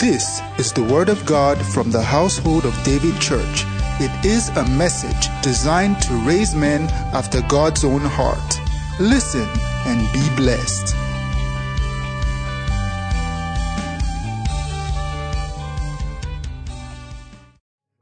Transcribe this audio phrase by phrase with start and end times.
[0.00, 3.64] This is the Word of God from the household of David Church.
[4.00, 8.60] It is a message designed to raise men after God's own heart.
[8.98, 9.46] Listen
[9.84, 10.96] and be blessed.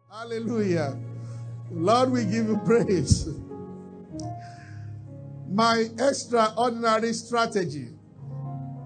[0.09, 0.96] Hallelujah.
[1.73, 3.29] Lord, we give you praise.
[5.51, 7.89] My extraordinary strategy.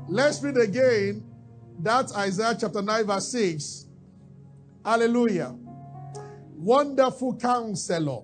[0.09, 1.32] Let's read again
[1.81, 3.87] that Isaiah chapter 9, verse 6.
[4.85, 5.55] Hallelujah.
[6.57, 8.23] Wonderful counselor.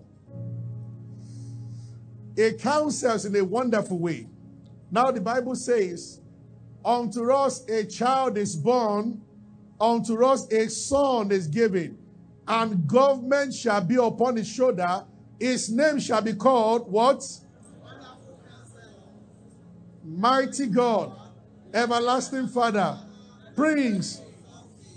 [2.37, 4.29] A counsels in a wonderful way.
[4.91, 6.21] Now the Bible says,
[6.85, 9.21] Unto us a child is born,
[9.81, 11.99] unto us a son is given,
[12.47, 15.05] and government shall be upon his shoulder.
[15.39, 17.25] His name shall be called what?
[20.05, 21.13] Mighty God,
[21.75, 22.99] everlasting Father,
[23.59, 24.23] Prince.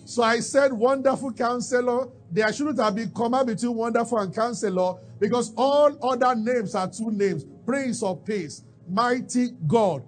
[0.06, 2.10] So I said, Wonderful Counselor.
[2.32, 7.10] There shouldn't have been comma between Wonderful and Counselor because all other names are two
[7.10, 10.04] names Prince of Peace, Mighty God.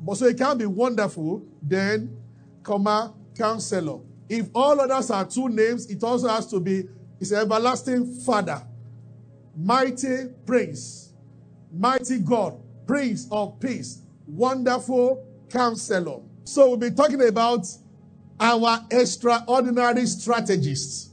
[0.00, 2.16] But so it can't be Wonderful, then,
[2.62, 4.00] comma, Counselor.
[4.26, 6.84] If all others are two names, it also has to be
[7.20, 8.62] it's everlasting Father,
[9.54, 11.12] Mighty Prince,
[11.70, 16.22] Mighty God, Prince of Peace, Wonderful Counselor.
[16.50, 17.64] So we'll be talking about
[18.40, 21.10] our extraordinary strategists.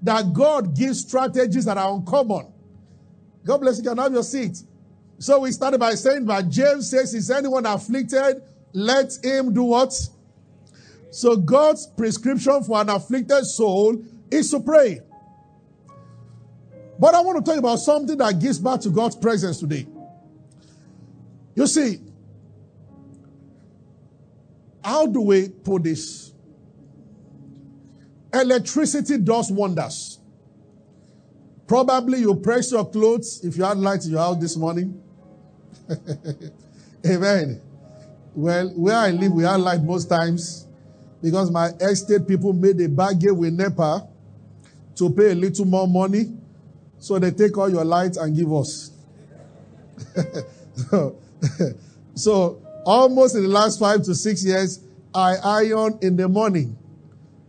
[0.00, 2.52] That God gives strategies that are uncommon.
[3.44, 3.82] God bless you.
[3.82, 4.62] Can have your seat.
[5.18, 8.42] So we started by saying that James says, Is anyone afflicted?
[8.72, 9.92] Let him do what?
[11.10, 15.00] So God's prescription for an afflicted soul is to pray.
[17.00, 19.88] But I want to talk about something that gives back to God's presence today.
[21.56, 21.98] You see,
[24.84, 26.32] how do we put this?
[28.32, 30.18] Electricity does wonders.
[31.66, 35.00] Probably you press your clothes if you had light in your house this morning.
[37.06, 37.60] Amen.
[38.34, 40.66] Well, where I live, we have light most times
[41.22, 44.06] because my estate people made a bargain with NEPA
[44.96, 46.36] to pay a little more money.
[46.98, 48.90] So they take all your lights and give us.
[52.14, 54.80] so Almost in the last five to six years,
[55.14, 56.76] I iron in the morning.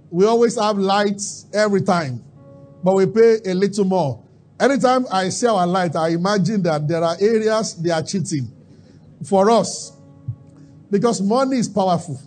[0.10, 2.24] We always have lights every time,
[2.84, 4.24] but we pay a little more.
[4.60, 8.50] Anytime I see our light, I imagine that there are areas they are cheating
[9.24, 9.92] for us
[10.90, 12.20] because money is powerful.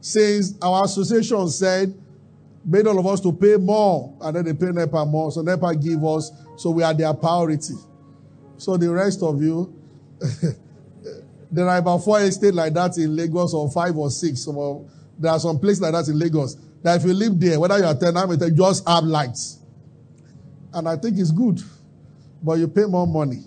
[0.00, 1.94] Since our association said,
[2.64, 5.74] made all of us to pay more, and then they pay NEPA more, so NEPA
[5.76, 7.74] give us, so we are their priority.
[8.56, 9.74] So the rest of you,
[11.52, 14.40] There are about four estates like that in Lagos, or five or six.
[14.42, 16.56] So there are some places like that in Lagos.
[16.82, 19.58] That if you live there, whether you are tenant, just have lights.
[20.72, 21.60] And I think it's good.
[22.42, 23.44] But you pay more money.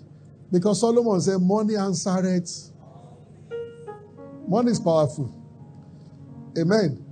[0.50, 2.50] Because Solomon said, money it.
[4.46, 5.34] Money is powerful.
[6.56, 7.04] Amen.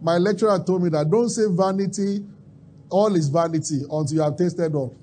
[0.00, 2.24] My lecturer told me that don't say vanity,
[2.90, 4.94] all is vanity until you have tasted all.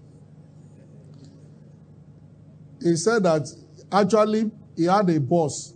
[2.81, 3.47] He said that
[3.91, 5.73] actually he had a boss,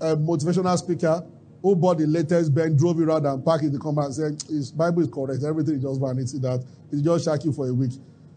[0.00, 1.26] a motivational speaker,
[1.60, 4.48] who bought the latest Ben, drove it around and parked in the compound and said,
[4.48, 5.42] His Bible is correct.
[5.42, 6.38] Everything is just vanity.
[6.38, 7.90] That it's just shaky for a week.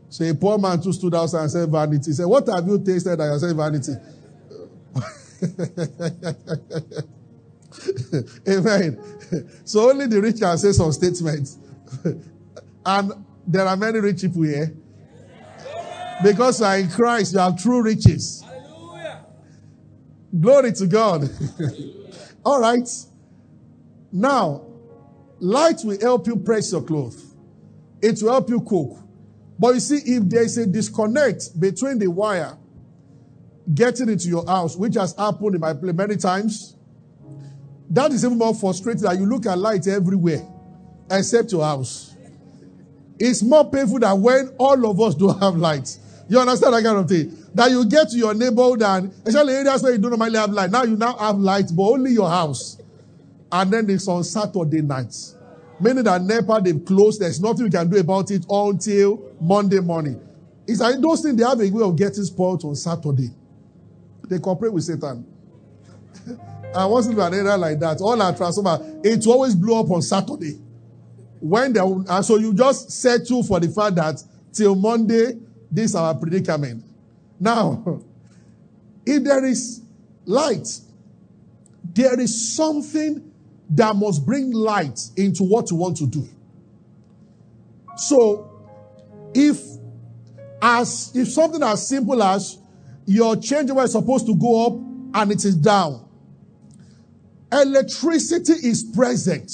[0.09, 2.09] So a poor man too stood outside and said, Vanity.
[2.09, 3.93] He said, What have you tasted that you said vanity?
[8.47, 8.97] Amen.
[9.65, 11.59] So only the rich can say some statements.
[12.85, 13.11] and
[13.45, 14.73] there are many rich people here.
[16.23, 18.36] Because you are in Christ, you have true riches.
[20.39, 21.29] Glory to God.
[22.45, 22.87] All right.
[24.11, 24.65] Now,
[25.39, 27.35] light will help you press your clothes.
[28.01, 28.97] It will help you cook.
[29.59, 32.57] But you see, if there is a disconnect between the wire
[33.73, 36.75] getting into your house, which has happened in my play many times,
[37.89, 40.45] that is even more frustrating that you look at light everywhere
[41.09, 42.15] except your house.
[43.19, 45.99] It's more painful than when all of us don't have lights.
[46.29, 47.37] You understand that kind of thing?
[47.53, 50.69] That you get to your neighborhood and especially areas where you don't normally have light.
[50.69, 52.77] Now you now have light, but only your house.
[53.51, 55.35] And then it's on Saturday nights.
[55.79, 57.21] Meaning that NEPA they've closed.
[57.21, 60.19] There's nothing you can do about it until Monday morning.
[60.67, 63.29] It's like those things they have a way of getting spoiled on Saturday.
[64.27, 65.25] They cooperate with Satan.
[66.75, 68.01] I once lived in an area like that.
[68.01, 70.59] All our transformer, it always blow up on Saturday.
[71.39, 74.21] When they, and so you just settle for the fact that
[74.51, 75.39] till Monday
[75.71, 76.83] this is our predicament.
[77.39, 78.01] Now,
[79.05, 79.81] if there is
[80.25, 80.67] light,
[81.93, 83.31] there is something
[83.71, 86.27] that must bring light into what you want to do.
[87.97, 88.51] So,
[89.33, 89.61] if
[90.61, 92.57] as if something as simple as
[93.05, 94.73] your changeover is supposed to go up
[95.13, 96.07] and it is down,
[97.51, 99.51] electricity is present,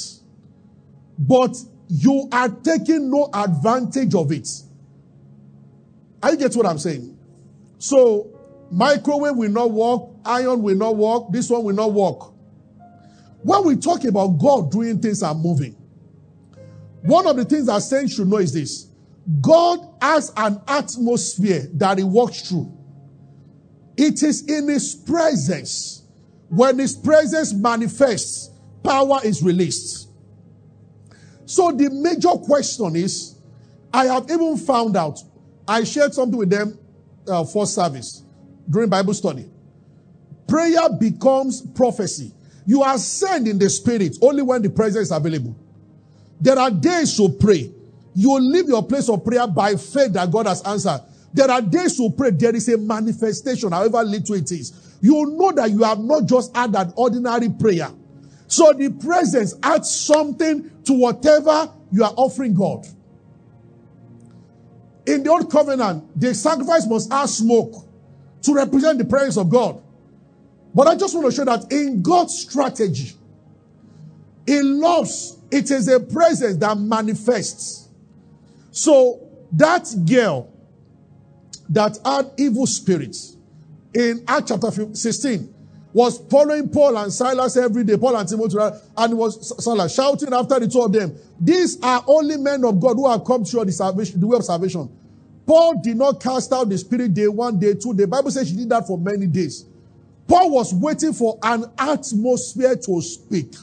[1.18, 1.56] but
[1.88, 4.48] you are taking no advantage of it.
[6.24, 7.18] I get what I'm saying.
[7.78, 8.30] So,
[8.72, 12.34] microwave will not work, iron will not work, this one will not work.
[13.42, 15.76] When we talk about God doing things and moving,
[17.02, 18.88] one of the things that saints should know is this
[19.42, 22.72] God has an atmosphere that He walks through.
[23.98, 26.04] It is in His presence.
[26.48, 28.50] When His presence manifests,
[28.82, 30.08] power is released.
[31.46, 33.36] So the major question is
[33.94, 35.20] I have even found out,
[35.68, 36.78] I shared something with them
[37.28, 38.24] uh, for service
[38.70, 39.50] during Bible study.
[40.48, 42.34] Prayer becomes prophecy.
[42.66, 45.56] You are sent in the spirit only when the presence is available.
[46.40, 47.72] There are days to pray.
[48.16, 51.02] You leave your place of prayer by faith that God has answered.
[51.34, 52.32] There are days to pray.
[52.32, 54.98] There is a manifestation, however little it is.
[55.02, 57.90] You know that you have not just had an ordinary prayer.
[58.48, 62.86] So the presence adds something to whatever you are offering God.
[65.24, 67.88] In the old covenant, the sacrifice must have smoke
[68.42, 69.82] to represent the presence of God.
[70.76, 73.14] But I just want to show that in God's strategy,
[74.46, 77.88] in loves, it is a presence that manifests.
[78.72, 80.52] So that girl
[81.70, 83.38] that had evil spirits
[83.94, 85.56] in Acts chapter 16
[85.94, 88.58] was following Paul and Silas every day, Paul and Timothy,
[88.98, 91.16] and was Silas shouting after the two of them.
[91.40, 94.44] These are only men of God who have come to the salvation, the way of
[94.44, 94.90] salvation.
[95.46, 97.94] Paul did not cast out the spirit day one, day two.
[97.94, 99.66] The Bible says she did that for many days.
[100.28, 103.54] Paul was waiting for an atmosphere to speak.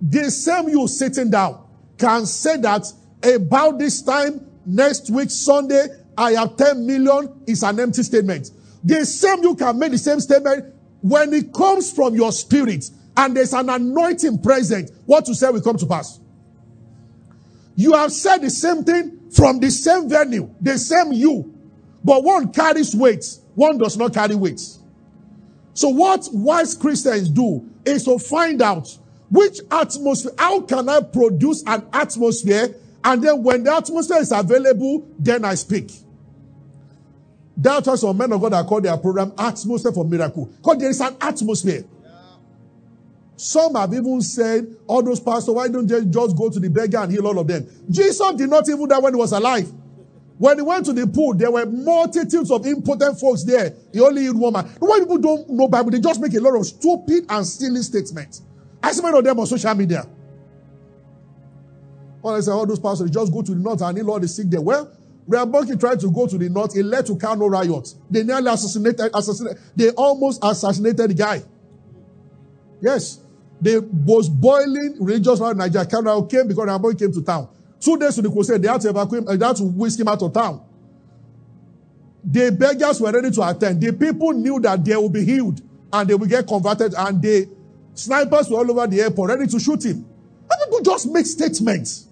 [0.00, 1.64] The same you sitting down
[1.98, 2.86] can say that
[3.22, 8.50] about this time next week, Sunday, I have 10 million is an empty statement.
[8.84, 13.36] The same you can make the same statement when it comes from your spirit and
[13.36, 14.90] there's an anointing present.
[15.06, 16.18] What you say will come to pass.
[17.76, 21.54] You have said the same thing from the same venue, the same you,
[22.02, 23.24] but one carries weight,
[23.54, 24.60] one does not carry weight.
[25.74, 28.96] So what wise Christians do is to find out
[29.30, 32.74] which atmosphere, how can I produce an atmosphere?
[33.04, 35.92] And then when the atmosphere is available, then I speak.
[37.56, 40.46] That's why some men of God are called their program Atmosphere for Miracle.
[40.46, 41.84] Because there is an atmosphere.
[43.40, 46.98] Some have even said, all those pastors, why don't they just go to the beggar
[46.98, 47.66] and heal all of them?
[47.88, 49.66] Jesus did not even die when he was alive.
[50.36, 53.74] When he went to the pool, there were multitudes of impotent folks there.
[53.94, 54.66] He only healed one man.
[54.78, 55.90] Why people don't know Bible?
[55.90, 58.42] They just make a lot of stupid and silly statements.
[58.82, 60.06] I see many of them on social media.
[62.22, 64.28] All I say all those pastors just go to the north and heal all the
[64.28, 64.60] sick there.
[64.60, 64.92] Well,
[65.26, 66.76] Reinhard Bonnke tried to go to the north.
[66.76, 67.96] It led to Kano riots.
[68.10, 69.62] They nearly assassinated, assassinated.
[69.74, 71.42] They almost assassinated the guy.
[72.82, 73.20] Yes.
[73.60, 77.48] The most boiling religious in Nigeria, Kano came because Reinhard Bonnke came to town.
[77.78, 80.22] Two days to the crusade, they had to evacuate, they had to whisk him out
[80.22, 80.62] of town.
[82.24, 83.80] The beggars were ready to attend.
[83.80, 85.60] The people knew that they would be healed
[85.92, 87.48] and they would get converted and the
[87.94, 90.04] snipers were all over the airport ready to shoot him.
[90.50, 92.06] And people just make statements.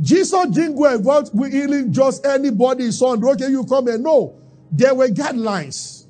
[0.00, 3.22] Jesus didn't go about healing just anybody son.
[3.22, 3.98] Okay, you come here.
[3.98, 4.34] No.
[4.72, 6.06] There were guidelines.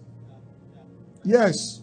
[1.24, 1.79] Yes.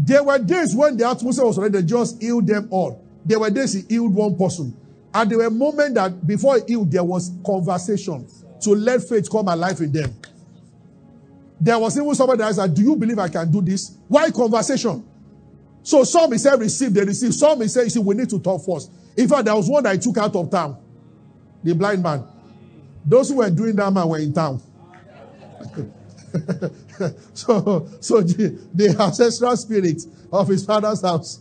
[0.00, 3.04] There were days when the atmosphere was ready, they just healed them all.
[3.24, 4.74] There were days he healed one person.
[5.12, 8.26] And there were moments that before he healed, there was conversation
[8.62, 10.14] to let faith come alive in them.
[11.60, 13.96] There was even somebody that said, Do you believe I can do this?
[14.06, 15.04] Why conversation?
[15.82, 17.34] So some he said receive, they receive.
[17.34, 18.92] Some he said, you see, we need to talk first.
[19.16, 20.76] In fact, there was one that he took out of town.
[21.64, 22.24] The blind man.
[23.04, 24.62] Those who were doing that man were in town.
[27.34, 30.02] so, so the, the ancestral spirit
[30.32, 31.40] of his father's house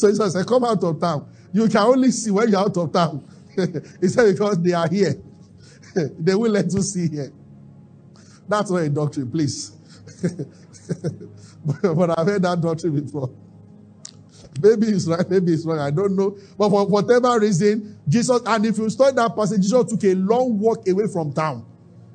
[0.00, 1.28] so he said, Come out of town.
[1.52, 3.22] You can only see when you're out of town.
[4.00, 5.14] he said, Because they are here.
[6.18, 7.32] they will let you see here.
[8.48, 9.70] That's not a doctrine, please.
[11.64, 13.30] but, but I've heard that doctrine before.
[14.62, 15.78] Maybe it's right, maybe it's wrong.
[15.78, 16.36] I don't know.
[16.58, 20.58] But for whatever reason, Jesus, and if you study that passage, Jesus took a long
[20.58, 21.64] walk away from town.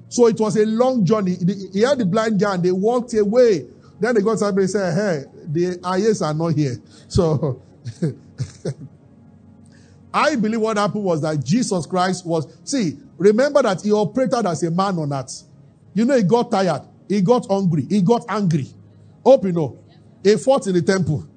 [0.09, 1.35] So it was a long journey.
[1.73, 3.65] He had the blind guy and they walked away.
[3.99, 6.77] Then they got somebody and said, Hey, the ayes are not here.
[7.07, 7.61] So
[10.13, 14.63] I believe what happened was that Jesus Christ was, see, remember that he operated as
[14.63, 15.43] a man on earth.
[15.93, 18.67] You know, he got tired, he got hungry, he got angry.
[19.25, 19.77] Hope you know.
[20.23, 21.27] He fought in the temple.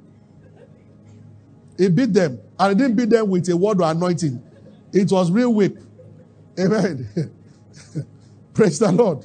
[1.76, 2.40] He beat them.
[2.58, 4.42] And he didn't beat them with a word or anointing.
[4.92, 5.76] It was real whip.
[6.58, 7.08] Amen.
[8.58, 9.24] Praise the Lord.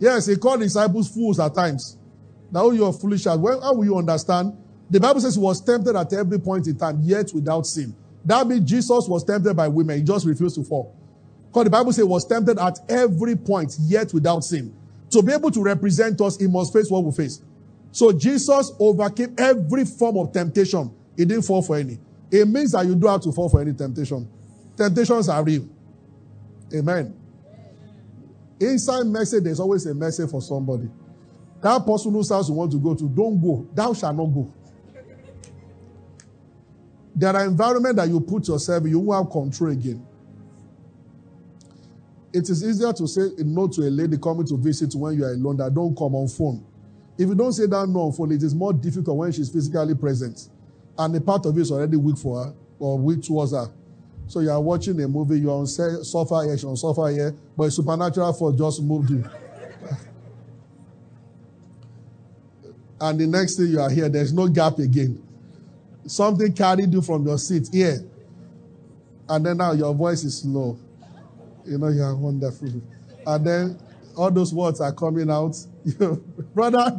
[0.00, 1.96] Yes, he called disciples fools at times.
[2.50, 3.24] Now you are foolish.
[3.24, 4.56] Well, how will you understand?
[4.90, 7.94] The Bible says he was tempted at every point in time, yet without sin.
[8.24, 9.98] That means Jesus was tempted by women.
[9.98, 10.92] He just refused to fall.
[11.46, 14.74] Because the Bible says he was tempted at every point, yet without sin.
[15.10, 17.40] To be able to represent us, he must face what we face.
[17.92, 20.92] So Jesus overcame every form of temptation.
[21.16, 22.00] He didn't fall for any.
[22.28, 24.28] It means that you don't have to fall for any temptation.
[24.76, 25.68] Temptations are real.
[26.74, 27.21] Amen.
[28.62, 30.88] Inside message, there's always a message for somebody.
[31.60, 33.68] That person whose house you want to go to, don't go.
[33.74, 34.52] Thou shalt not go.
[37.14, 40.06] There are environments that you put yourself in, you won't have control again.
[42.32, 45.32] It is easier to say no to a lady coming to visit when you are
[45.32, 46.64] alone that don't come on phone.
[47.18, 49.94] If you don't say that no on phone, it is more difficult when she's physically
[49.94, 50.48] present.
[50.96, 53.66] And a part of it is already weak for her or weak towards her.
[54.32, 58.32] So you are watching a movie, you're on sofa here, on sofa here, but supernatural
[58.32, 59.22] force just moved you.
[63.02, 65.22] and the next thing you are here, there's no gap again.
[66.06, 67.98] Something carried you from your seat here.
[69.28, 70.78] And then now your voice is low.
[71.66, 72.72] You know, you are wonderful.
[73.26, 73.78] And then
[74.16, 75.58] all those words are coming out.
[76.54, 76.96] Brother,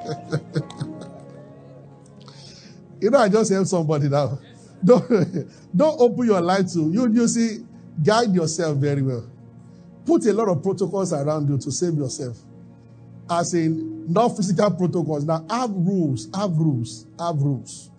[3.03, 4.39] you know, I just help somebody now.
[4.85, 5.09] Don't,
[5.77, 7.13] don't open your life to you.
[7.13, 7.59] You see,
[8.03, 9.29] guide yourself very well.
[10.07, 12.39] Put a lot of protocols around you to save yourself.
[13.29, 15.25] As in, not physical protocols.
[15.25, 17.91] Now, have rules, have rules, have rules.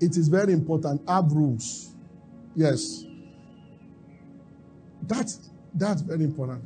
[0.00, 1.02] It is very important.
[1.08, 1.92] Have rules.
[2.54, 3.04] Yes.
[5.02, 6.62] That's, that's very important.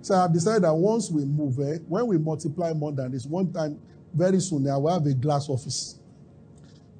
[0.00, 3.52] So I've decided that once we move, eh, when we multiply more than this, one
[3.52, 3.78] time,
[4.14, 5.98] very soon, I will have a glass office.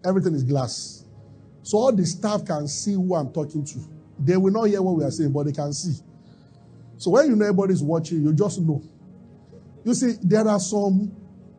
[0.04, 1.04] Everything is glass.
[1.62, 3.78] So all the staff can see who I'm talking to.
[4.18, 6.00] They will not hear what we are saying, but they can see.
[6.98, 8.82] So when you know everybody's watching, you just know.
[9.84, 11.10] You see, there are some,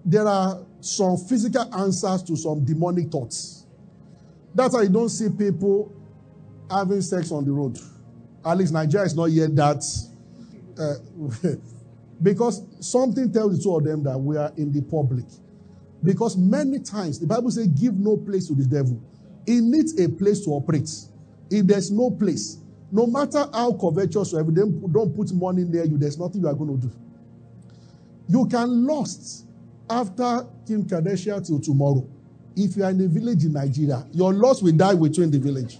[0.03, 3.65] there are some physical answers to some demonic thoughts.
[4.53, 5.91] That's why you don't see people
[6.69, 7.77] having sex on the road.
[8.45, 9.83] At least Nigeria is not yet that.
[10.79, 11.49] Uh,
[12.23, 15.25] because something tells the two of them that we are in the public.
[16.05, 19.01] Because many times the Bible says, give no place to the devil.
[19.45, 20.89] He needs a place to operate.
[21.49, 22.57] If there's no place,
[22.91, 26.53] no matter how covetous or everything, don't put money near you, there's nothing you are
[26.53, 26.93] going to do.
[28.27, 29.45] You can lust
[29.89, 32.07] after Kim Kardashian till tomorrow.
[32.55, 35.31] If you are in a village in Nigeria, your loss will die with you in
[35.31, 35.77] the village.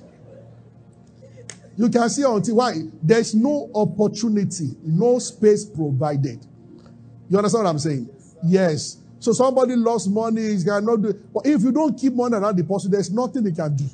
[1.78, 6.46] You can see until why there's no opportunity, no space provided.
[7.30, 8.10] You understand what I'm saying?
[8.44, 8.98] Yes.
[9.20, 11.14] So somebody lost money, he cannot do.
[11.34, 13.86] But if you don't keep money around the person, there's nothing he can do.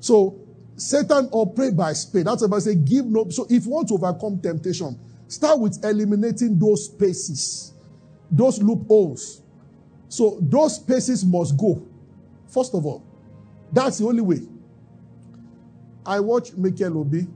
[0.00, 0.38] So
[0.76, 2.24] Satan operate by spirit.
[2.24, 3.28] That's why I say give no.
[3.28, 4.98] So if you want to overcome temptation,
[5.28, 7.74] start with eliminating those spaces,
[8.30, 9.42] those loopholes.
[10.08, 11.86] So those spaces must go.
[12.48, 13.04] First of all,
[13.72, 14.40] that's the only way.
[16.06, 17.26] I watched Mikel Obi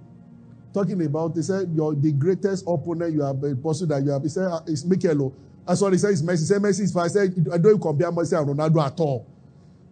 [0.72, 1.36] talking about.
[1.36, 4.60] He said, "You're the greatest opponent you have, person that you have." He said, uh,
[4.66, 5.34] "It's Michael."
[5.66, 7.80] I saw he said, "It's Messi." He said, "Messi is fine." I said, "I don't
[7.80, 9.26] compare Messi and Ronaldo at all."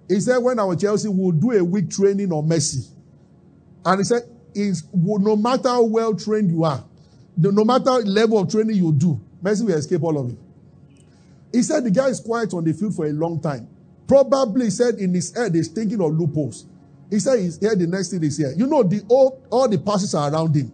[0.09, 2.89] He said, "When was Chelsea, we'll do a week training on Messi."
[3.85, 4.23] And he said,
[4.55, 6.85] is no matter how well trained you are,
[7.37, 10.39] no matter level of training you do, Messi will escape all of it.
[11.53, 13.69] He said the guy is quiet on the field for a long time.
[14.07, 16.67] Probably he said in his head he's thinking of loopholes.
[17.11, 18.53] He said he's here, the next thing is here.
[18.57, 20.73] You know, the all, all the passes are around him.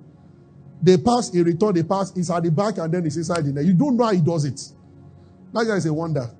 [0.80, 3.52] They pass, he return, they pass, he's at the back and then he's inside the
[3.52, 3.64] net.
[3.64, 4.60] You don't know how he does it.
[5.52, 6.30] That is a wonder.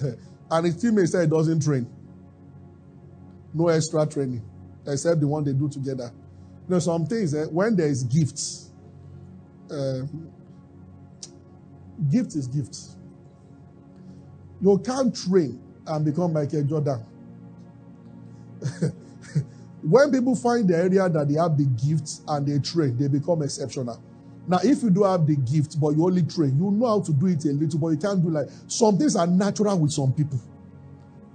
[0.50, 1.86] and his teammates said he doesn't train.
[3.52, 4.42] No extra training
[4.86, 6.10] except the one they do together.
[6.68, 8.70] You know, some things, eh, when there is gifts,
[9.70, 10.00] uh,
[12.10, 12.76] gift is gift.
[14.60, 17.04] You can't train and become Michael Jordan.
[19.82, 23.42] when people find the area that they have the gifts and they train, they become
[23.42, 24.02] exceptional.
[24.46, 27.12] Now, if you do have the gift, but you only train, you know how to
[27.12, 30.12] do it a little, but you can't do like some things are natural with some
[30.12, 30.38] people.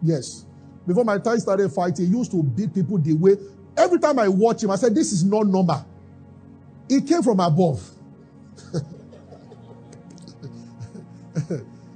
[0.01, 0.45] Yes.
[0.85, 3.35] Before Mike Tyson started fighting, he used to beat people the way.
[3.75, 5.85] Every time I watch him, I said, This is not normal.
[6.87, 7.87] It came from above.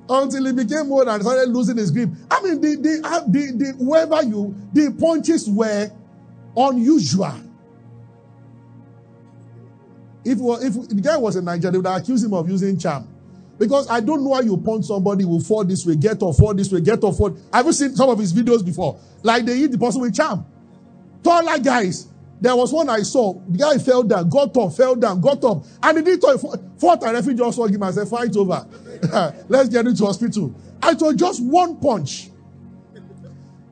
[0.10, 2.10] Until he became old and started losing his grip.
[2.30, 5.90] I mean, the, the, uh, the, the, whoever you, the punches were
[6.56, 7.34] unusual.
[10.26, 13.08] If, if the guy was in Nigeria, they would accuse him of using charm.
[13.58, 16.54] Because I don't know why you punch somebody will fall this way, get off, fall
[16.54, 17.38] this way, get off, fall.
[17.54, 19.00] You seen some of his videos before?
[19.22, 20.46] Like they hit the person with charm.
[21.24, 22.08] Taller guys.
[22.42, 23.34] There was one I saw.
[23.48, 25.64] The guy fell down, got up, fell down, got up.
[25.82, 26.22] And he did.
[26.22, 28.68] Fought and referee just him and said, fight over.
[29.48, 30.54] Let's get into hospital.
[30.82, 32.30] I told just one punch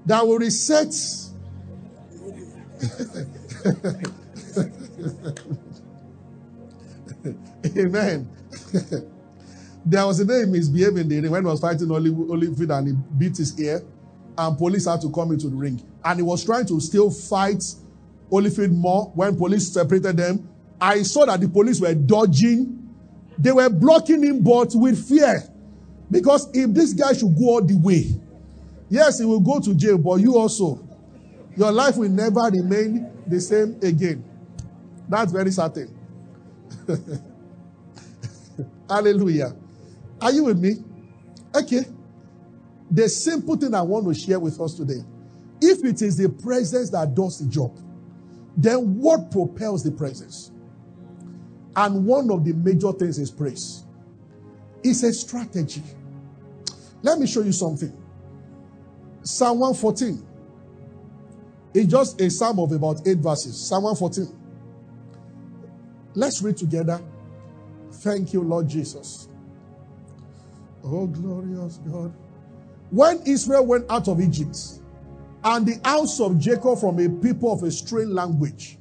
[0.05, 0.93] that will reset.
[7.77, 8.29] Amen.
[9.85, 12.87] there was a day he misbehaved in the ring when he was fighting Holyfield and
[12.87, 13.81] he beat his ear,
[14.37, 15.81] and police had to come into the ring.
[16.03, 17.63] And he was trying to still fight
[18.31, 20.47] Holyfield more when police separated them.
[20.79, 22.77] I saw that the police were dodging.
[23.37, 25.43] They were blocking him, but with fear.
[26.09, 28.05] Because if this guy should go all the way,
[28.89, 30.85] yes, he will go to jail, but you also,
[31.55, 34.23] your life will never remain the same again.
[35.07, 35.97] That's very certain.
[38.89, 39.55] Hallelujah.
[40.21, 40.75] Are you with me?
[41.55, 41.85] Okay.
[42.89, 45.01] The simple thing I want to share with us today
[45.61, 47.77] if it is the presence that does the job,
[48.57, 50.51] then what propels the presence?
[51.75, 53.83] And one of the major things is praise.
[54.83, 55.83] It's a strategy.
[57.03, 57.95] Let me show you something.
[59.23, 60.27] Psalm 114.
[61.73, 63.67] It's just a psalm of about eight verses.
[63.67, 64.37] Psalm 114.
[66.15, 66.99] Let's read together.
[67.91, 69.27] Thank you, Lord Jesus.
[70.83, 72.13] Oh, glorious God.
[72.89, 74.57] When Israel went out of Egypt,
[75.43, 78.77] and the house of Jacob from a people of a strange language,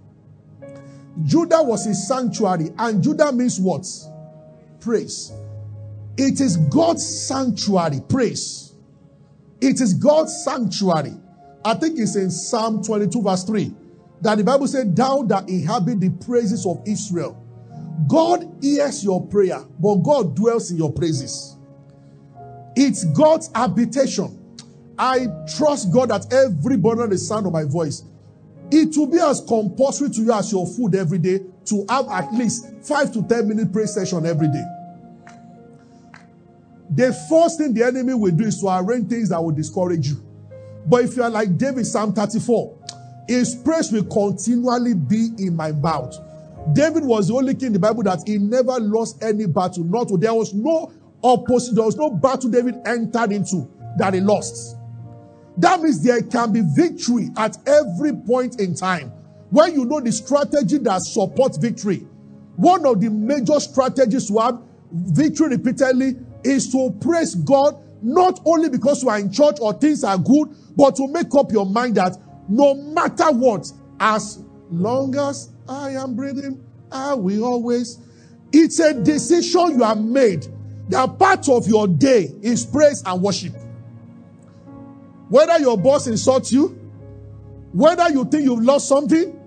[1.24, 3.86] Judah was his sanctuary, and Judah means what?
[4.80, 5.32] Praise.
[6.16, 8.74] It is God's sanctuary, praise.
[9.60, 11.14] It is God's sanctuary.
[11.64, 13.74] I think it's in Psalm 22, verse 3,
[14.22, 17.39] that the Bible said, Thou that inhabit the praises of Israel.
[18.06, 21.56] God hears your prayer, but God dwells in your praises.
[22.76, 24.36] It's God's habitation.
[24.98, 25.26] I
[25.56, 28.04] trust God that everybody on the sound of my voice,
[28.70, 32.32] it will be as compulsory to you as your food every day to have at
[32.32, 34.64] least five to ten minute prayer session every day.
[36.90, 40.22] The first thing the enemy will do is to arrange things that will discourage you.
[40.86, 42.76] But if you are like David, Psalm 34,
[43.28, 46.16] his praise will continually be in my mouth.
[46.72, 49.84] David was the only king in the Bible that he never lost any battle.
[49.84, 54.76] Not there was no opposite, there was no battle David entered into that he lost.
[55.56, 59.12] That means there can be victory at every point in time.
[59.50, 62.06] When you know the strategy that supports victory,
[62.56, 64.60] one of the major strategies to have
[64.92, 70.04] victory repeatedly is to praise God, not only because you are in church or things
[70.04, 72.16] are good, but to make up your mind that
[72.48, 76.64] no matter what, as long as I am breathing.
[76.90, 77.98] I will always.
[78.52, 80.46] It's a decision you have made
[80.88, 83.54] that part of your day is praise and worship.
[85.28, 86.68] Whether your boss insults you,
[87.72, 89.38] whether you think you've lost something,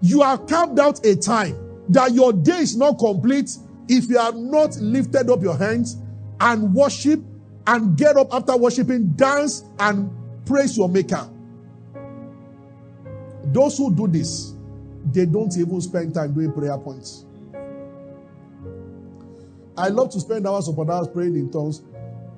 [0.00, 1.56] you have carved out a time
[1.88, 3.50] that your day is not complete
[3.88, 5.96] if you have not lifted up your hands
[6.40, 7.20] and worship
[7.66, 10.10] and get up after worshiping, dance and
[10.46, 11.28] praise your maker.
[13.46, 14.51] Those who do this,
[15.06, 17.24] they don't even spend time doing prayer points.
[19.76, 21.82] I love to spend hours upon hours praying in tongues,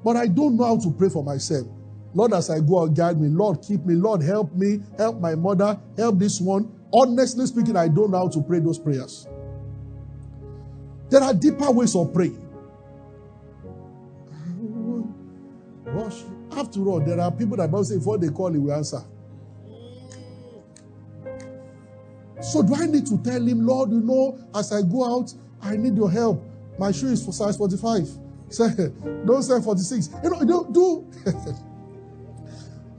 [0.05, 1.67] but I don't know how to pray for myself.
[2.15, 3.29] Lord, as I go out, guide me.
[3.29, 3.97] Lord, keep me.
[3.97, 4.81] Lord, help me.
[4.97, 5.79] Help my mother.
[5.97, 6.71] Help this one.
[6.93, 9.27] Honestly speaking, I don't know how to pray those prayers.
[11.11, 12.41] There are deeper ways of praying.
[16.57, 19.03] After all, there are people that Bible say before they call, he will answer.
[22.45, 25.77] So do I need to tell him, Lord, you know, as I go out, I
[25.77, 26.45] need your help.
[26.79, 28.07] My shoe is for size 45.
[28.51, 28.69] Say,
[29.27, 30.11] don't say 46.
[30.23, 31.33] You know, you do, do.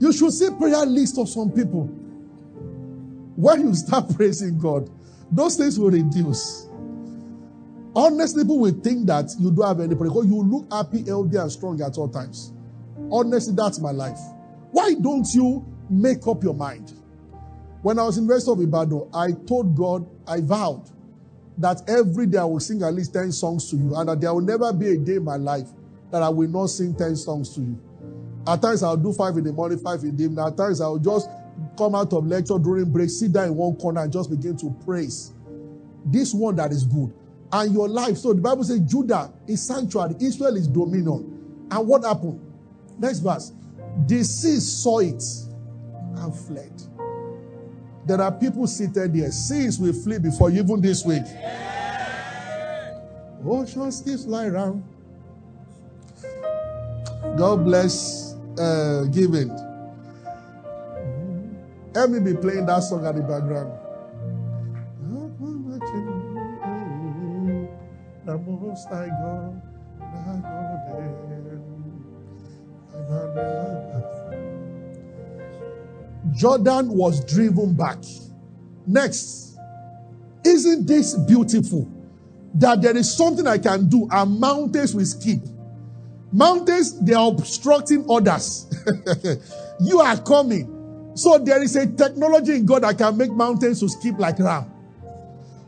[0.00, 1.84] you should see prayer list of some people.
[3.36, 4.90] When you start praising God,
[5.30, 6.66] those things will reduce.
[7.94, 11.36] Honestly, people will think that you don't have any prayer because you look happy, healthy,
[11.36, 12.52] and strong at all times.
[13.10, 14.18] Honestly, that's my life.
[14.72, 16.92] Why don't you make up your mind?
[17.86, 20.90] When I was in Rest of Ibadan, I told God, I vowed
[21.58, 24.34] that every day I will sing at least 10 songs to you, and that there
[24.34, 25.68] will never be a day in my life
[26.10, 27.78] that I will not sing 10 songs to you.
[28.44, 30.44] At times I'll do five in the morning, five in the evening.
[30.44, 31.30] At times I'll just
[31.78, 34.76] come out of lecture during break, sit down in one corner, and just begin to
[34.84, 35.32] praise.
[36.06, 37.14] This one that is good.
[37.52, 38.16] And your life.
[38.16, 41.68] So the Bible says Judah is sanctuary, Israel is dominion.
[41.70, 42.40] And what happened?
[42.98, 43.52] Next verse.
[44.08, 45.22] The sea saw it
[46.16, 46.82] and fled.
[48.06, 49.32] There are people seated there.
[49.32, 51.24] Sins will flee before you, even this week.
[53.44, 54.84] Oceans still flying around.
[57.36, 59.48] God bless uh, giving.
[61.94, 63.72] Let me be playing that song at the background.
[68.24, 69.62] The most I go,
[76.34, 77.98] Jordan was driven back.
[78.86, 79.58] Next,
[80.44, 81.90] isn't this beautiful?
[82.54, 85.40] That there is something I can do and mountains will skip.
[86.32, 88.66] Mountains, they are obstructing others.
[89.80, 91.12] you are coming.
[91.14, 94.70] So there is a technology in God that can make mountains to skip like ram.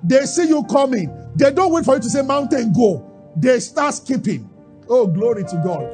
[0.02, 1.12] They see you coming.
[1.36, 3.04] They don't wait for you to say mountain go.
[3.36, 4.48] They start skipping.
[4.88, 5.90] Oh, glory to God.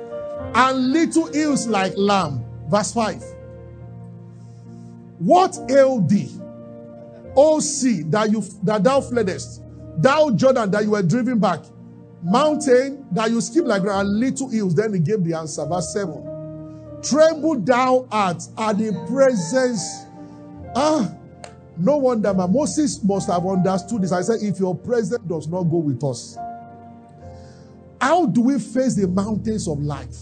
[0.55, 2.45] And little hills like lamb.
[2.69, 3.23] Verse 5.
[5.25, 6.29] What ailed thee,
[7.37, 9.63] O sea, that you that thou fleddest,
[9.97, 11.61] thou Jordan that you were driven back,
[12.23, 14.75] mountain that you skip like and little hills.
[14.75, 15.65] Then he gave the answer.
[15.67, 17.01] Verse 7.
[17.03, 20.05] Tremble thou art at the presence.
[20.77, 21.11] Ah,
[21.77, 24.13] no wonder my Moses must have understood this.
[24.13, 26.37] I said, if your presence does not go with us,
[28.01, 30.17] how do we face the mountains of life?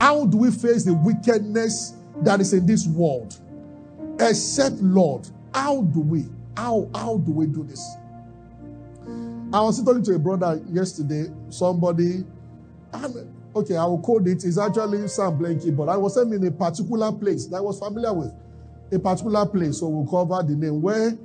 [0.00, 3.40] How do we face the wickedness that is in this world?
[4.28, 6.24] Except Lord, how do we?
[6.56, 7.96] How how do we do this?
[9.52, 12.24] I was talking to a brother yesterday, somebody,
[13.54, 14.42] okay, I will code it.
[14.44, 18.12] It's actually Sam Blanky, but I was in a particular place that I was familiar
[18.12, 18.32] with.
[18.92, 21.16] A particular place, so we'll cover the name, where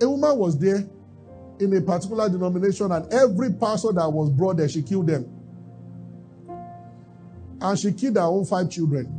[0.00, 0.84] a woman was there
[1.60, 5.28] in a particular denomination, and every pastor that was brought there, she killed them.
[7.60, 9.12] And she killed her own five children.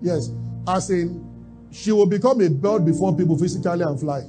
[0.00, 0.30] Yes,
[0.68, 1.35] as in,
[1.76, 4.22] she will become a bird before people physically and fly.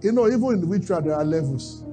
[0.00, 1.84] You know, even in witchcraft, there are levels.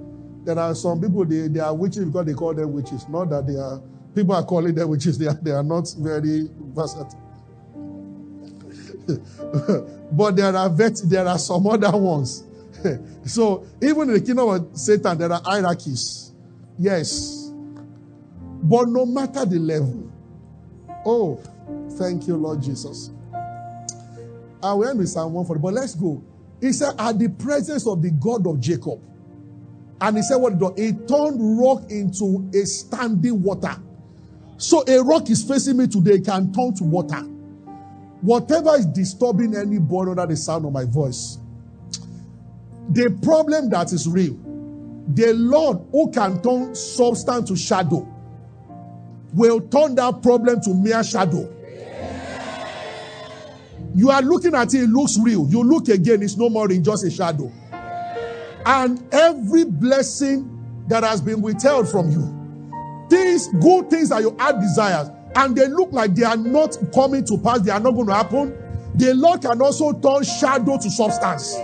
[0.46, 3.46] There are some people, they, they are witches because they call them witches, not that
[3.46, 3.82] they are
[4.18, 5.16] People are calling them witches.
[5.16, 7.22] They are, they are not very versatile.
[10.12, 12.44] but there are vet, there are some other ones.
[13.26, 16.32] so even in the kingdom of Satan, there are hierarchies.
[16.80, 17.52] Yes.
[18.64, 20.12] But no matter the level.
[21.06, 21.40] Oh,
[22.00, 23.12] thank you, Lord Jesus.
[24.62, 26.24] I will end with Psalm 140, but let's go.
[26.62, 29.00] He said, At the presence of the God of Jacob.
[30.02, 33.76] And he said, What he turned rock into a standing water.
[34.58, 37.22] So a rock is facing me today can turn to water.
[38.22, 41.38] Whatever is disturbing anybody under the sound of my voice,
[42.90, 44.34] the problem that is real,
[45.14, 48.08] the Lord who can turn substance to shadow
[49.34, 51.54] will turn that problem to mere shadow.
[53.98, 55.48] You are looking at it, it looks real.
[55.50, 57.52] You look again, it's no more than just a shadow.
[58.64, 64.60] And every blessing that has been withheld from you, things, good things that you had
[64.60, 68.06] desires, and they look like they are not coming to pass, they are not going
[68.06, 68.56] to happen,
[68.94, 71.56] the Lord can also turn shadow to substance.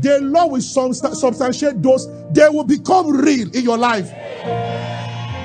[0.00, 4.10] The Lord will substantiate those, they will become real in your life.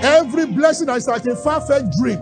[0.01, 2.21] Every blessing that is like a far fetched dream,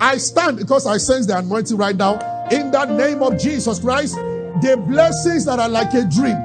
[0.00, 2.14] I stand because I sense the anointing right now.
[2.50, 6.36] In the name of Jesus Christ, the blessings that are like a dream,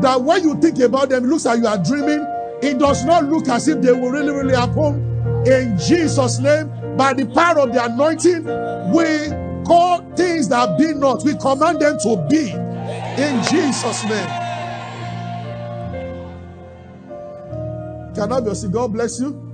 [0.00, 2.26] that when you think about them, it looks like you are dreaming,
[2.62, 5.12] it does not look as if they will really, really happen.
[5.46, 8.44] In Jesus' name, by the power of the anointing,
[8.92, 9.28] we
[9.66, 12.50] call things that be not, we command them to be.
[13.20, 14.28] In Jesus' name.
[18.14, 19.51] Can I be God bless you?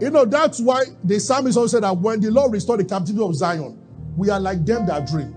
[0.00, 3.24] You know, that's why the psalmist also said that when the Lord restored the captivity
[3.24, 3.78] of Zion,
[4.16, 5.36] we are like them that dream.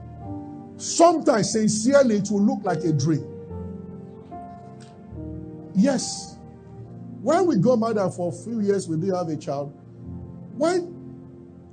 [0.78, 3.26] Sometimes, sincerely, it will look like a dream.
[5.76, 6.38] Yes.
[7.22, 9.74] When we got married for a few years, we didn't have a child.
[10.56, 10.93] When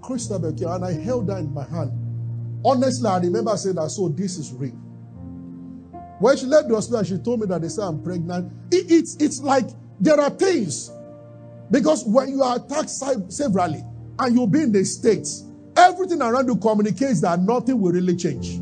[0.03, 1.93] Christabel came and I held her in my hand,
[2.65, 4.73] honestly, I remember saying that, so this is real.
[6.19, 8.53] When she left the hospital, she told me that they said I'm pregnant.
[8.71, 9.67] It, it's, it's like
[10.01, 10.91] there are things.
[11.71, 12.91] Because when you are attacked
[13.33, 13.83] severally
[14.19, 15.45] and you'll be in the States,
[15.77, 18.61] everything around you communicates that nothing will really change.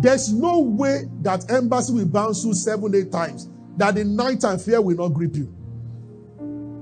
[0.00, 4.60] There's no way that embassy will bounce you seven, eight times that the night and
[4.60, 5.54] fear will not grip you.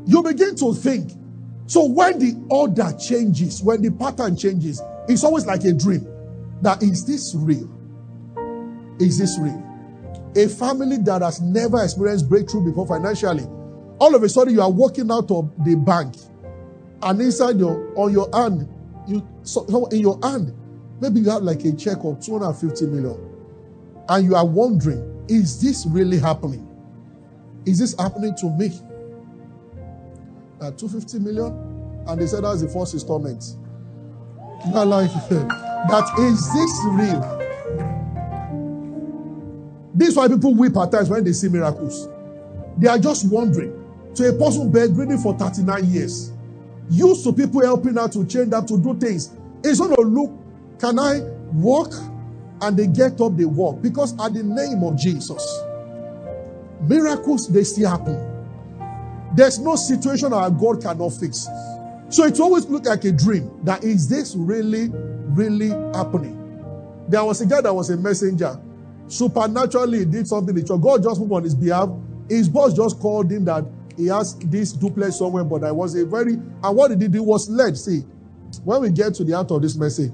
[0.06, 1.12] You begin to think.
[1.66, 6.06] So when the order changes, when the pattern changes, it's always like a dream.
[6.62, 7.70] That is this real?
[8.98, 9.66] Is this real?
[10.36, 13.46] A family that has never experienced breakthrough before financially,
[14.00, 16.14] all of a sudden you are walking out of the bank,
[17.02, 18.68] and inside your on your hand,
[19.06, 20.54] you so in your hand,
[21.00, 23.18] maybe you have like a check of 250 million,
[24.08, 26.66] and you are wondering, is this really happening?
[27.66, 28.70] Is this happening to me?
[30.60, 31.52] Uh, at 250 million?
[32.06, 33.56] And they said that's the first installment.
[34.72, 37.40] Not like that is this real?
[39.94, 42.08] This is why people weep at times when they see miracles.
[42.78, 43.79] They are just wondering.
[44.16, 46.32] To a person bedridden for 39 years,
[46.90, 49.30] used to people helping her to change up to do things.
[49.62, 50.32] It's going to look,
[50.78, 51.20] can I
[51.52, 51.92] walk?
[52.62, 53.80] And they get up, they walk.
[53.80, 55.42] Because at the name of Jesus,
[56.82, 58.26] miracles, they still happen.
[59.34, 61.48] There's no situation our God cannot fix.
[62.08, 63.50] So it always look like a dream.
[63.62, 64.90] That is this really,
[65.28, 66.36] really happening?
[67.08, 68.60] There was a guy that was a messenger.
[69.06, 70.54] Supernaturally, he did something.
[70.80, 71.88] God just moved on his behalf.
[72.28, 73.64] His boss just called him that
[73.96, 77.20] he has this duplex somewhere, but I was a very, and what he did, he
[77.20, 77.76] was led.
[77.76, 78.00] See,
[78.64, 80.12] when we get to the end of this message,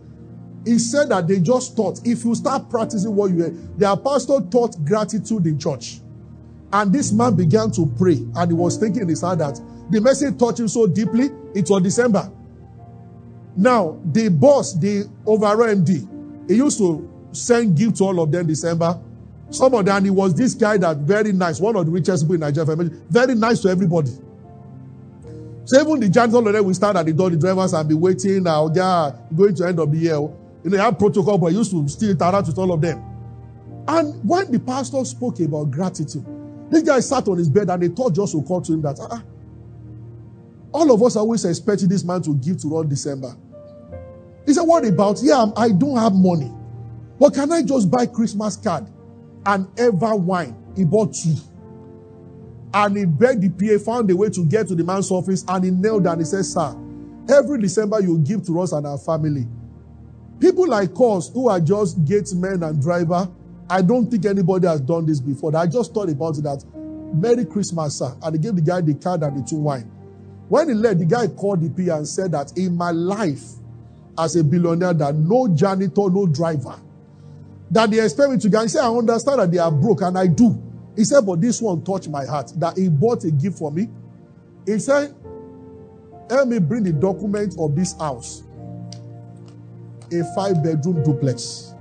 [0.65, 4.41] he said that they just thought if you start practicing what you heard, their pastor
[4.51, 6.01] taught gratitude in church.
[6.73, 9.61] And this man began to pray, and he was thinking in his heart that
[9.91, 12.31] the message touched him so deeply, it was December.
[13.57, 18.47] Now, the boss, the overall MD, he used to send gift to all of them
[18.47, 19.01] December.
[19.51, 22.35] Some of them, he was this guy that very nice, one of the richest people
[22.35, 22.77] in Nigeria,
[23.09, 24.11] very nice to everybody.
[25.65, 27.89] So even the giants, all of them will stand at the door, the drivers, and
[27.89, 30.15] be waiting now, yeah, going to end of the year.
[30.15, 30.31] You
[30.65, 33.03] know, they have protocol, but used to still interact with all of them.
[33.89, 36.25] And when the pastor spoke about gratitude,
[36.71, 38.99] this guy sat on his bed and they thought just to call to him that,
[39.01, 39.23] ah,
[40.73, 43.37] all of us always expecting this man to give to us December.
[44.45, 45.21] He said, What about?
[45.23, 46.53] Yeah, I don't have money.
[47.19, 48.87] But can I just buy Christmas card
[49.47, 50.57] and ever wine?
[50.77, 51.35] He bought two.
[52.75, 55.65] And he begged the PA, found a way to get to the man's office, and
[55.65, 56.19] he knelt down.
[56.19, 56.77] He said, Sir,
[57.31, 59.47] every December you give to us and our family.
[60.41, 63.29] People like us who are just gate men and driver,
[63.71, 65.57] I don't think anybody has done this before.
[65.57, 66.65] I just thought about that
[67.15, 68.15] Merry Christmas, sir.
[68.23, 69.91] And he gave the guy the card and the two wine.
[70.49, 73.43] When he left, the guy called the PA and said that in my life
[74.19, 76.79] as a billionaire, that no janitor, no driver,
[77.71, 78.63] that they expect me to go.
[78.63, 80.63] He said, I understand that they are broke, and I do.
[80.95, 83.89] He said, but this one touched my heart, that he bought a gift for me.
[84.65, 85.15] He said,
[86.31, 88.43] help me bring the document of this house.
[90.13, 91.75] A five bedroom duplex.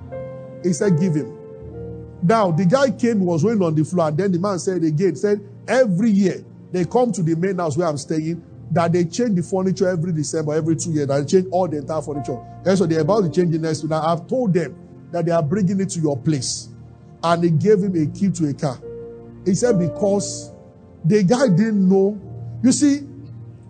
[0.64, 1.38] He said, give him.
[2.24, 5.16] Now, the guy came, was laying on the floor, and then the man said again,
[5.16, 9.36] said, every year they come to the main house where I'm staying, that they change
[9.36, 12.40] the furniture every December, every two years, that they change all the entire furniture.
[12.66, 13.94] And so they're about to change the next one.
[13.94, 14.76] I've told them
[15.16, 16.68] that they are bringing it to your place.
[17.24, 18.78] And they gave him a key to a car.
[19.46, 20.52] He said, because
[21.06, 22.20] the guy didn't know.
[22.62, 23.08] You see,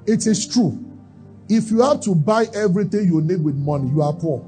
[0.07, 0.83] it is true.
[1.47, 4.39] If you have to buy everything you need with money, you are poor.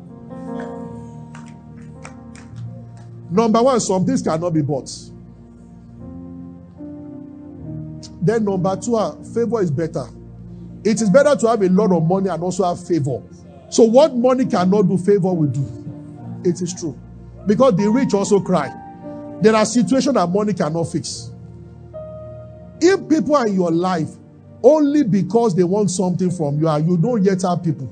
[3.29, 4.89] Number one, some things cannot be bought.
[8.23, 10.07] Then number two, uh, favor is better.
[10.83, 13.21] It is better to have a lot of money and also have favor.
[13.69, 15.86] So what money cannot do, favor will do.
[16.43, 16.97] It is true.
[17.45, 18.73] Because the rich also cry.
[19.41, 21.31] There are situations that money cannot fix.
[22.81, 24.09] If people are in your life
[24.63, 27.87] only because they want something from you and you don't yet have people,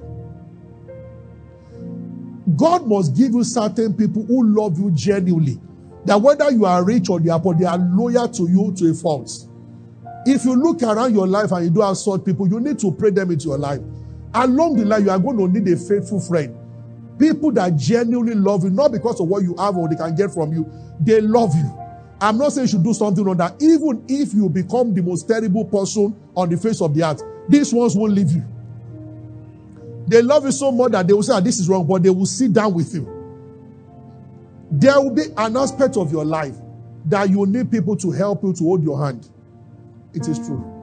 [2.55, 5.59] God must give you certain people who love you genuinely.
[6.05, 8.91] That whether you are rich or they are poor, they are loyal to you to
[8.91, 9.31] a fault.
[10.27, 12.91] If you look around your life and you don't have such people, you need to
[12.91, 13.81] pray them into your life.
[14.33, 16.55] Along the line, you are going to need a faithful friend.
[17.17, 20.31] People that genuinely love you, not because of what you have or they can get
[20.31, 21.81] from you, they love you.
[22.19, 23.61] I'm not saying you should do something on that.
[23.61, 27.73] Even if you become the most terrible person on the face of the earth, these
[27.73, 28.43] ones won't leave you.
[30.07, 32.09] They love you so much that they will say, ah, This is wrong, but they
[32.09, 33.11] will sit down with you.
[34.71, 36.55] There will be an aspect of your life
[37.05, 39.27] that you need people to help you to hold your hand.
[40.13, 40.74] It is true.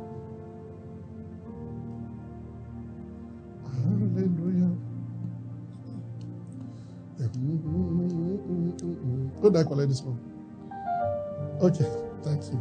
[9.42, 10.02] Good night, collect this.
[11.60, 11.90] Okay,
[12.22, 12.60] thank you.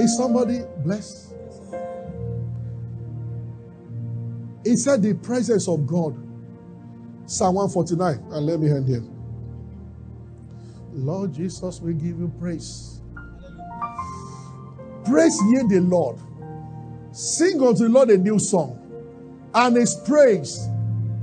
[0.00, 1.34] Is somebody blessed?
[4.64, 6.16] He said the presence of God.
[7.26, 8.32] Psalm 149.
[8.32, 9.04] And let me end here.
[10.92, 13.00] Lord Jesus, we give you praise.
[15.04, 16.18] Praise ye the Lord.
[17.12, 18.78] Sing unto the Lord a new song
[19.54, 20.66] and his praise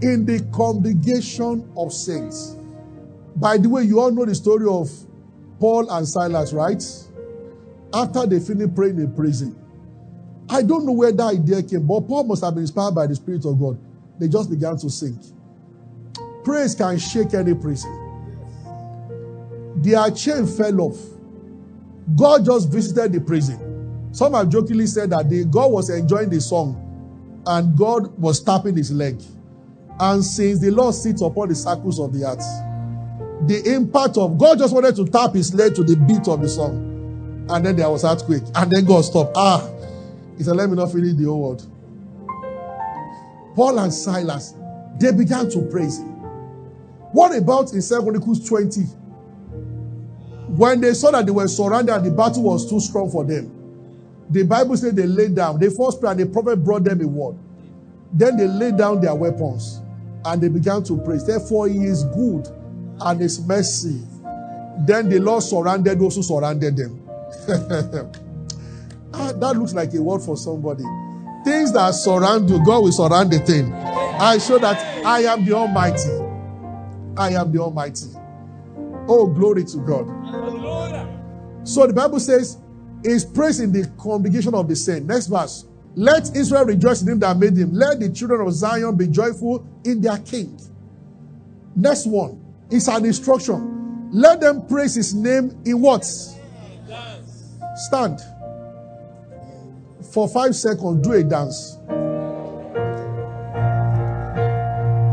[0.02, 2.56] in the congregation of saints.
[3.36, 4.90] By the way, you all know the story of
[5.60, 6.84] Paul and Silas, right?
[7.94, 9.56] After they finished praying in prison.
[10.50, 13.16] I don't know where that idea came, but Paul must have been inspired by the
[13.16, 13.80] Spirit of God.
[14.20, 15.20] They just began to sing.
[16.44, 18.14] Praise can shake any prison.
[19.78, 20.98] Their chain fell off.
[22.16, 23.60] God just visited the prison
[24.16, 26.82] Some have jokingly said that the, God was enjoying the song
[27.46, 29.22] and God was tapping his leg.
[30.00, 32.40] And since the Lord sits upon the circles of the earth,
[33.44, 36.50] the impact of God just wanted to tap his leg to the beat of the
[36.50, 37.46] song.
[37.50, 38.44] And then there was earthquake.
[38.56, 39.34] And then God stopped.
[39.36, 39.70] Ah,
[40.38, 41.68] he said, let me not finish the whole world.
[43.56, 44.54] Paul and Silas,
[45.00, 46.08] they began to praise him.
[47.12, 48.82] What about in 2 Chronicles 20?
[50.58, 53.52] When they saw that they were surrounded and the battle was too strong for them,
[54.30, 55.60] the Bible said they laid down.
[55.60, 57.38] They first prayed and the prophet brought them a word.
[58.12, 59.82] Then they laid down their weapons
[60.26, 61.26] and they began to praise.
[61.26, 62.48] Therefore, he is good
[63.02, 64.02] and his mercy.
[64.80, 67.02] Then the Lord surrounded those who surrounded them.
[69.14, 70.84] ah, that looks like a word for somebody.
[71.44, 73.72] Things that surround you, God will surround the thing.
[73.74, 76.10] I show that I am the Almighty.
[77.18, 78.08] I am the Almighty.
[79.08, 80.08] Oh, glory to God.
[81.68, 82.58] So the Bible says,
[83.04, 85.08] is praised in the congregation of the saints.
[85.08, 85.66] Next verse.
[85.96, 87.72] Let Israel rejoice in him that made him.
[87.74, 90.60] Let the children of Zion be joyful in their king.
[91.76, 94.10] Next one is an instruction.
[94.12, 96.06] Let them praise his name in what?
[97.76, 98.20] Stand.
[100.14, 101.78] For five seconds, do a dance.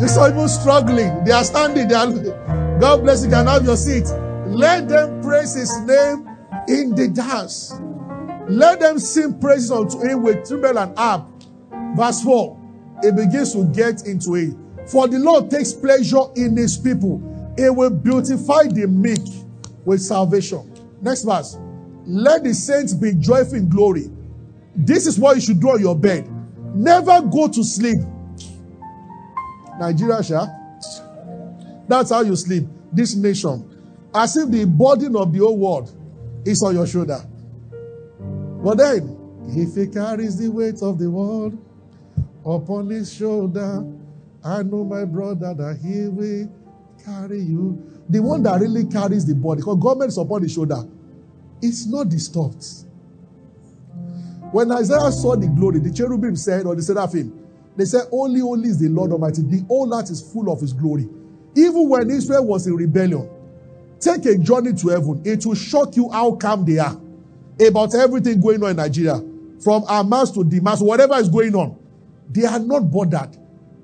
[0.01, 1.25] It's not even struggling.
[1.25, 1.89] They are standing.
[1.89, 2.11] They are,
[2.79, 3.31] God bless you.
[3.31, 4.05] Can have your seat.
[4.47, 6.29] Let them praise his name
[6.69, 7.75] in the dance.
[8.49, 11.27] Let them sing praises unto him with timbrel and harp.
[11.97, 12.59] Verse 4.
[13.03, 14.55] It begins to get into it.
[14.89, 17.32] For the Lord takes pleasure in his people.
[17.57, 19.21] He will beautify the meek
[19.85, 20.73] with salvation.
[21.01, 21.59] Next verse.
[22.05, 24.11] Let the saints be joyful in glory.
[24.75, 26.29] This is what you should do on your bed.
[26.75, 27.99] Never go to sleep
[29.79, 30.47] Nigeria, Sha.
[31.89, 32.67] That's how you sleep.
[32.93, 33.69] This nation.
[34.15, 35.93] As if the burden of the whole world
[36.45, 37.21] is on your shoulder.
[38.63, 39.17] But then,
[39.49, 41.59] if he carries the weight of the world
[42.45, 43.85] upon his shoulder,
[44.45, 46.49] I know my brother that he will
[47.05, 47.83] carry you.
[48.09, 50.83] The one that really carries the body, because government is upon his shoulder,
[51.61, 52.65] it's not disturbed.
[54.53, 57.33] When Isaiah saw the glory, the cherubim said, or the seraphim,
[57.77, 59.43] they said, Only, only is the Lord Almighty.
[59.43, 61.09] The whole earth is full of His glory.
[61.57, 63.29] Even when Israel was in rebellion,
[63.99, 65.23] take a journey to heaven.
[65.25, 67.01] It will shock you how calm they are
[67.67, 69.17] about everything going on in Nigeria.
[69.63, 71.79] From Hamas to Damas, whatever is going on.
[72.31, 73.37] They are not bothered.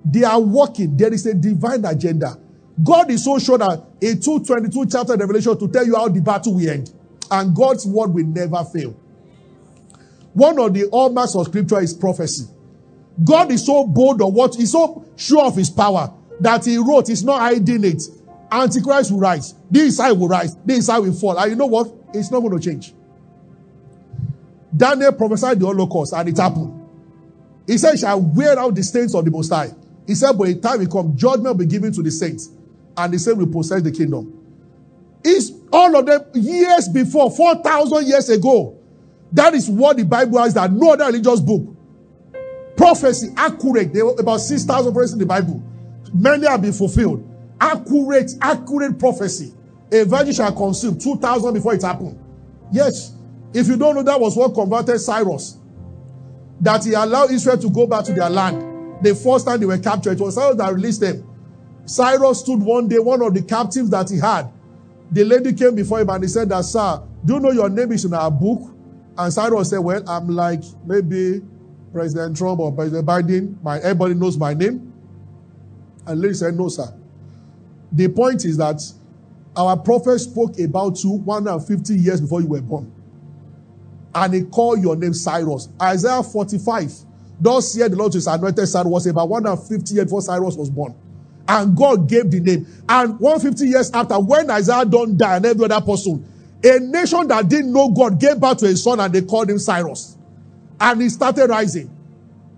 [0.04, 0.96] They are working.
[0.96, 2.38] There is a divine agenda.
[2.82, 6.54] God is so sure that a 222 chapter Revelation to tell you how the battle
[6.54, 6.92] will end.
[7.30, 8.94] And God's word will never fail.
[10.32, 12.46] One of the hallmarks of scripture is prophecy.
[13.24, 17.08] God is so bold of what he's so sure of his power that he wrote,
[17.08, 18.02] he's not hiding it.
[18.50, 19.54] Antichrist will rise.
[19.70, 20.56] This side will rise.
[20.64, 21.38] This side will fall.
[21.38, 21.92] And you know what?
[22.14, 22.94] It's not going to change.
[24.74, 26.74] Daniel prophesied the Holocaust and it happened.
[27.66, 29.70] He said, shall wear out the stains of the Most High.
[30.06, 32.48] He said, but a time will come, judgment will be given to the saints,
[32.98, 34.34] and the saints will possess the kingdom.
[35.24, 38.78] It's all of them years before, 4,000 years ago.
[39.32, 41.76] That is what the Bible has, that no other religious book
[42.78, 43.92] Prophecy, accurate.
[43.92, 45.60] There were about 6,000 prophecies in the Bible.
[46.14, 47.28] Many have been fulfilled.
[47.60, 49.52] Accurate, accurate prophecy.
[49.90, 52.16] A virgin shall consume 2,000 before it happened.
[52.70, 53.14] Yes.
[53.52, 55.58] If you don't know, that was what converted Cyrus.
[56.60, 59.02] That he allowed Israel to go back to their land.
[59.02, 61.28] The first time they were captured, it was Cyrus that released them.
[61.88, 64.50] Cyrus stood one day, one of the captives that he had.
[65.10, 67.92] The lady came before him and he said that, sir, do you know your name
[67.92, 68.74] is in our book?
[69.16, 71.42] And Cyrus said, well, I'm like maybe
[71.92, 74.92] President Trump or President Biden, my, everybody knows my name.
[76.06, 76.92] And lady said, No, sir.
[77.92, 78.82] The point is that
[79.56, 82.92] our prophet spoke about you 150 years before you were born.
[84.14, 85.68] And he called your name Cyrus.
[85.80, 86.92] Isaiah 45.
[87.40, 90.70] Thus said the Lord to his anointed son was about 150 years before Cyrus was
[90.70, 90.94] born.
[91.48, 92.66] And God gave the name.
[92.88, 96.24] And 150 years after, when Isaiah don't die and every other person,
[96.62, 99.58] a nation that didn't know God gave birth to a son and they called him
[99.58, 100.18] Cyrus.
[100.78, 101.90] And he started rising.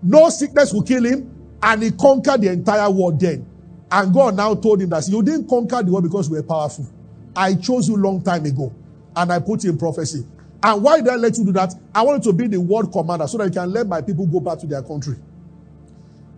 [0.03, 1.29] No sickness will kill him.
[1.63, 3.45] And he conquered the entire world then.
[3.91, 6.87] And God now told him that you didn't conquer the world because you were powerful.
[7.35, 8.73] I chose you long time ago.
[9.15, 10.25] And I put you in prophecy.
[10.63, 11.73] And why did I let you do that?
[11.93, 14.39] I wanted to be the world commander so that you can let my people go
[14.39, 15.15] back to their country.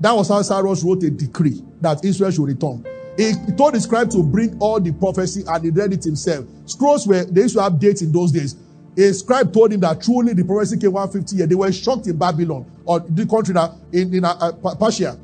[0.03, 2.85] That was how Cyrus wrote a decree that Israel should return.
[3.15, 6.45] He told the scribe to bring all the prophecy and he read it himself.
[6.65, 8.57] Scrolls were, they used to have dates in those days
[8.97, 11.47] a scribe told him that truly the prophecy came 150 years.
[11.47, 15.17] They were shocked in Babylon or the country that in, in uh, uh Persia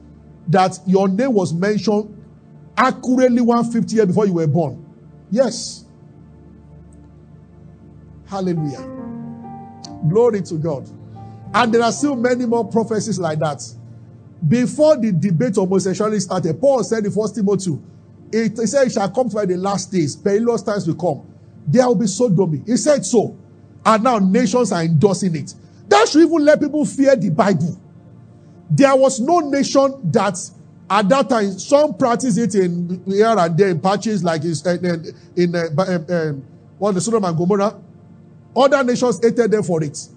[0.47, 2.15] that your name was mentioned
[2.77, 4.86] accurately 150 years before you were born.
[5.30, 5.84] Yes.
[8.27, 8.88] Hallelujah.
[10.07, 10.89] Glory to God.
[11.53, 13.61] And there are still many more prophecies like that.
[14.47, 17.79] Before the debate of homosexuality started, Paul said in 1 Timothy,
[18.31, 21.27] it, he said it shall come to the last days, perilous times will come.
[21.67, 22.63] There will be sodomy.
[22.65, 23.37] He said so.
[23.85, 25.53] And now nations are endorsing it.
[25.87, 27.79] That should even let people fear the Bible.
[28.69, 30.37] There was no nation that
[30.89, 35.15] at that time, some practice it in here and there in patches like in, in,
[35.35, 37.79] in uh, the Sodom and Gomorrah.
[38.55, 40.07] Other nations hated them for it.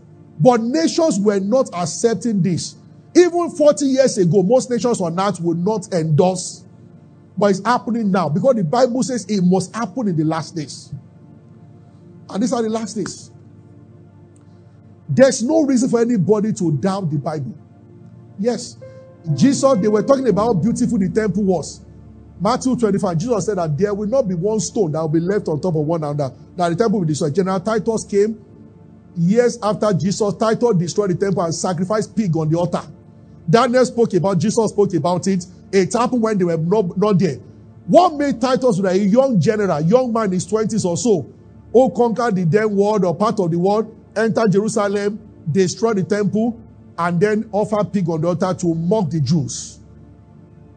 [0.41, 2.77] But nations were not accepting this.
[3.15, 6.65] Even 40 years ago, most nations on earth would not endorse.
[7.37, 10.93] But it's happening now because the Bible says it must happen in the last days.
[12.29, 13.31] And these are the last days.
[15.09, 17.55] There's no reason for anybody to doubt the Bible.
[18.39, 18.77] Yes,
[19.35, 21.81] Jesus, they were talking about how beautiful the temple was.
[22.41, 25.49] Matthew 25, Jesus said that there will not be one stone that will be left
[25.49, 27.35] on top of one another, that the temple will be destroyed.
[27.35, 28.43] General Titus came
[29.17, 30.35] years after Jesus.
[30.35, 32.83] Titus destroyed the temple and sacrificed pig on the altar.
[33.49, 35.45] Daniel spoke about, Jesus spoke about it.
[35.73, 37.37] It happened when they were not, not there.
[37.87, 41.27] What made Titus a young general, young man in his 20s or so,
[41.73, 45.19] who conquered the then world or part of the world, entered Jerusalem,
[45.51, 46.61] destroyed the temple,
[46.99, 49.81] and then offered pig on the altar to mock the Jews.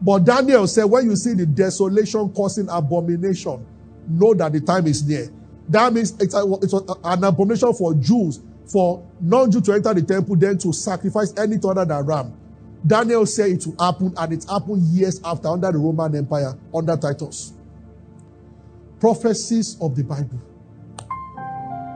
[0.00, 3.64] But Daniel said, when you see the desolation causing abomination,
[4.08, 5.28] know that the time is near.
[5.68, 10.02] That means it's, a, it's a, an abomination for Jews, for non-Jew to enter the
[10.02, 12.32] temple, then to sacrifice anything other than ram.
[12.86, 16.96] Daniel said it will happen, and it happened years after under the Roman Empire, under
[16.96, 17.52] Titus.
[19.00, 20.40] Prophecies of the Bible.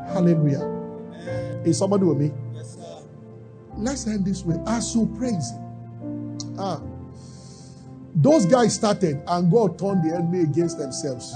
[0.09, 1.63] Hallelujah.
[1.65, 2.33] Is somebody with me?
[2.55, 3.03] Yes, sir.
[3.77, 4.57] Let's end this way.
[4.67, 5.53] As you praise.
[6.59, 6.81] Ah.
[8.17, 11.33] Those guys started, and God turned the enemy against themselves.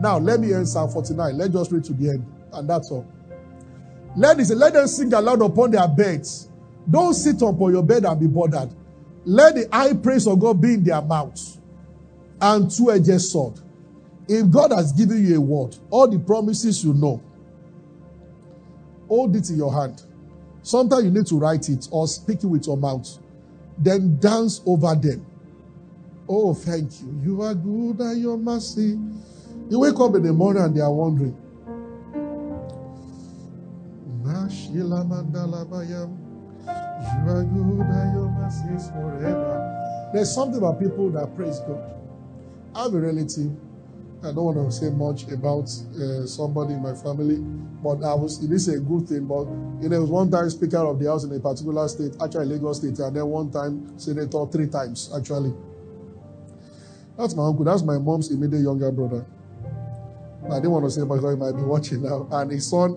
[0.00, 1.36] Now, let me end Psalm 49.
[1.36, 3.06] Let's just read to the end, and that's all.
[4.16, 6.48] Let, this, let them sing aloud upon their beds.
[6.90, 8.70] Don't sit upon your bed and be bothered.
[9.24, 11.60] Let the high praise of God be in their mouths
[12.40, 13.60] and two-edged sword.
[14.28, 17.22] If God has given you a word, all the promises you know,
[19.08, 20.02] hold it in your hand.
[20.62, 23.18] Sometimes you need to write it or speak it with your mouth.
[23.78, 25.26] Then dance over them.
[26.28, 27.20] Oh, thank you.
[27.22, 28.98] You are good and your mercy.
[29.68, 31.36] You wake up in the morning and they are wondering.
[37.04, 40.10] You are good and your mercy is forever.
[40.14, 41.82] There's something about people that praise God.
[42.74, 43.52] I have a relative.
[44.22, 45.68] I don't want to say much about
[46.00, 47.36] uh, somebody in my family,
[47.82, 48.42] but I was.
[48.42, 49.26] It is a good thing.
[49.26, 49.44] But
[49.82, 52.78] you know, was one time Speaker of the House in a particular state, actually Lagos
[52.78, 55.52] State, and then one time Senator three times actually.
[57.18, 57.64] That's my uncle.
[57.64, 59.26] That's my mom's immediate younger brother.
[60.50, 62.28] I didn't want to say because he might be watching now.
[62.30, 62.96] And his son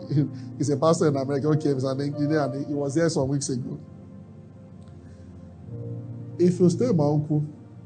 [0.60, 1.47] is a pastor in America.
[1.49, 3.80] Okay, he's an engineer, and he was there some weeks ago.
[6.40, 7.46] If you stay my uncle,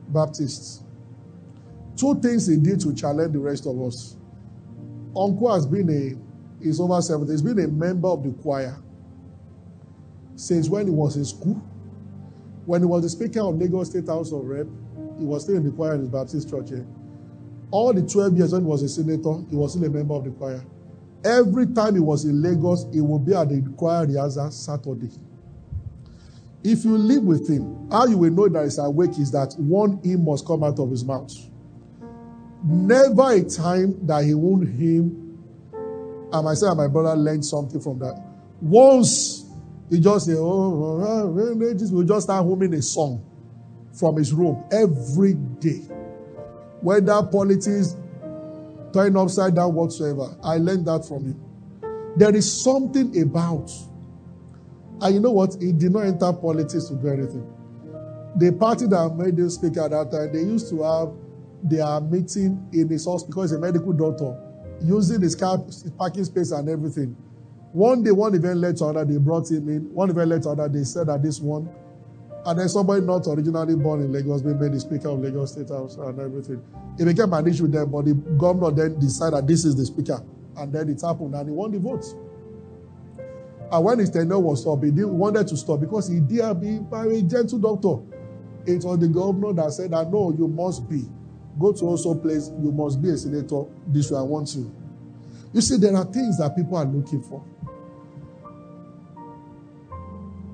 [0.10, 0.84] Baptist,
[1.96, 4.18] two things he did to challenge the rest of us.
[5.16, 8.78] Uncle has been a, he's over 70, he's been a member of the choir
[10.36, 11.62] since when he was in school.
[12.66, 14.68] When he was the speaker of Lagos State House of Rep,
[15.18, 16.86] he was still in the choir in his Baptist church here.
[17.70, 20.24] All the 12 years when he was a senator, he was still a member of
[20.24, 20.64] the choir.
[21.24, 25.12] Every time he was in Lagos, he would be at the choir rehearsal Saturday.
[26.64, 30.00] If you live with him, how you will know that he's awake is that one
[30.04, 31.34] hymn must come out of his mouth.
[32.64, 35.40] Never a time that he won't hymn,
[36.32, 38.24] and myself and my brother learned something from that.
[38.62, 39.46] Once
[39.90, 43.26] he just say, oh, oh, oh we just start humming a song
[43.94, 45.82] from his room every day.
[46.82, 47.96] Whether politics
[48.94, 51.42] turn upside down whatsoever, I learned that from him.
[52.16, 53.72] There is something about
[55.02, 55.58] and you know what?
[55.60, 57.48] He did not enter politics to do anything.
[58.38, 61.12] The party that made him speak at that time, they used to have
[61.64, 64.38] their meeting in his house because he's a medical doctor,
[64.82, 65.60] using his car
[65.98, 67.16] parking space and everything.
[67.74, 69.94] One day, one event led to another, they brought him in.
[69.94, 71.70] One event led to another, they said that this one.
[72.46, 75.70] And then somebody not originally born in Lagos being made the Speaker of Lagos State
[75.70, 76.62] House and everything.
[76.98, 80.24] It became an issue with them, but the governor then decided this is the Speaker.
[80.58, 82.06] And then it happened, and he won the vote.
[83.72, 86.80] And when his tenure was up, he didn't wanted to stop because he did be
[86.92, 88.04] a gentle doctor.
[88.66, 91.06] It was the governor that said that no, you must be.
[91.60, 93.64] Go to also place, you must be a senator.
[93.88, 94.74] This way I want you.
[95.54, 97.44] You see, there are things that people are looking for.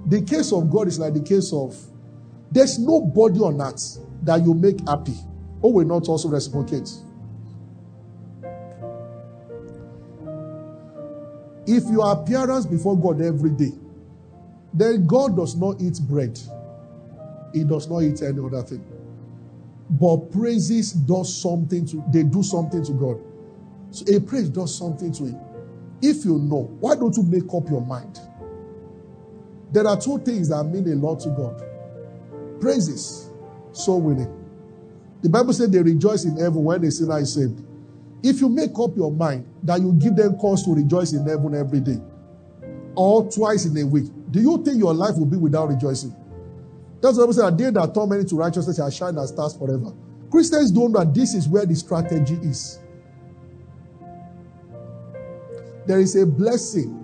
[0.08, 1.76] The case of God is like the case of
[2.52, 5.16] there's nobody on earth that you make happy
[5.62, 6.90] or will not also reciprocate.
[11.68, 13.74] If your appearance before God every day,
[14.74, 16.40] then God does not eat bread.
[17.54, 18.86] He does not eat any other thing.
[19.90, 23.20] But praises does something to they do something to God.
[23.92, 25.40] So a praise does something to him.
[26.02, 28.20] If you know, why don't you make up your mind?
[29.72, 31.64] There are two things that mean a lot to God.
[32.62, 33.30] Praises,
[33.72, 34.34] soul winning.
[35.22, 37.62] The Bible said they rejoice in heaven when the sinner is saved.
[38.24, 41.56] If you make up your mind that you give them cause to rejoice in heaven
[41.56, 42.00] every day
[42.96, 46.16] or twice in a week, do you think your life will be without rejoicing?
[47.02, 47.54] That's what I said.
[47.54, 49.94] A day that turn many to righteousness shall shine as stars forever.
[50.32, 52.80] Christians don't know that this is where the strategy is.
[55.86, 57.04] There is a blessing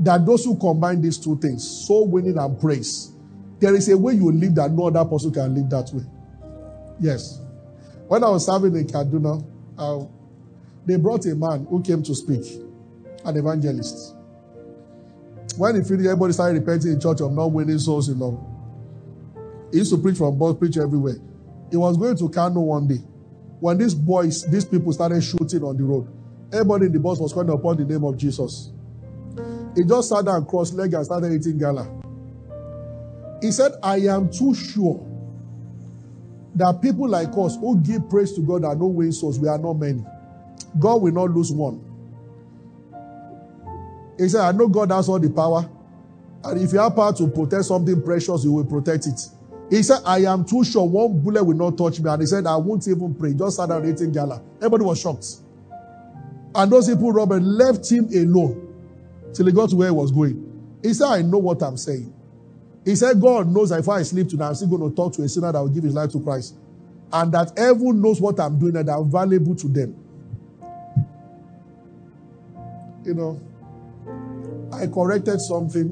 [0.00, 3.12] that those who combine these two things, soul winning and praise,
[3.60, 6.02] there is a way you live that no other person can live that way.
[7.00, 7.40] Yes.
[8.08, 9.42] When I was serving in Kaduna,
[9.78, 10.04] uh,
[10.86, 12.44] they brought a man who came to speak,
[13.24, 14.14] an evangelist.
[15.56, 18.50] When he finished, everybody started repenting in church of not winning souls, you know.
[19.70, 21.16] He used to preach from bus, preach everywhere.
[21.70, 23.02] He was going to Kano one day.
[23.60, 26.08] When these boys, these people started shooting on the road,
[26.52, 28.72] everybody in the bus was calling upon the name of Jesus.
[29.74, 31.88] He just sat down, crossed legs, and started eating gala.
[33.40, 35.04] He said, I am too sure
[36.56, 39.58] that people like us who give praise to God are no win souls, we are
[39.58, 40.04] not many.
[40.78, 41.84] God will not lose one.
[44.18, 45.68] He said, I know God has all the power.
[46.44, 49.20] And if you have power to protect something precious, you will protect it.
[49.70, 52.10] He said, I am too sure one bullet will not touch me.
[52.10, 53.32] And he said, I won't even pray.
[53.32, 54.42] Just sat down eating gala.
[54.58, 55.26] Everybody was shocked.
[56.54, 58.68] And those people, Robert, left him alone
[59.32, 60.78] till he got to where he was going.
[60.82, 62.12] He said, I know what I'm saying.
[62.84, 65.22] He said, God knows that if I sleep tonight, I'm still going to talk to
[65.22, 66.54] a sinner that will give his life to Christ.
[67.12, 69.96] And that heaven knows what I'm doing and that I'm valuable to them.
[73.04, 73.40] You know,
[74.72, 75.90] I corrected something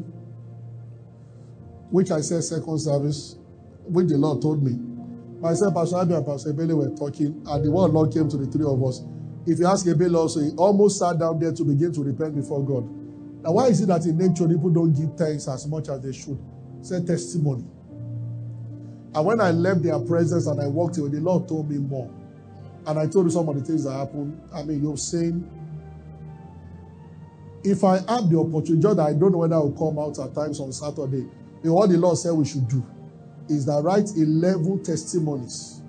[1.91, 3.37] which I said second service,
[3.85, 4.79] which the Lord told me.
[5.41, 8.47] Myself, Pastor Abby and Pastor Ebele were talking, and the word Lord came to the
[8.47, 9.03] three of us.
[9.47, 12.65] If you ask Ebele also, he almost sat down there to begin to repent before
[12.65, 12.89] God.
[13.43, 16.13] Now, why is it that in nature people don't give thanks as much as they
[16.13, 16.39] should?
[16.83, 17.65] Say testimony.
[19.15, 22.11] And when I left their presence and I walked away, the Lord told me more.
[22.87, 24.41] And I told you some of the things that happened.
[24.53, 25.49] I mean, you're saying,
[27.63, 30.35] if I have the opportunity, just I don't know whether I will come out at
[30.35, 31.29] times on Saturday.
[31.63, 32.85] What the Lord said we should do
[33.49, 35.81] is that write 11 testimonies.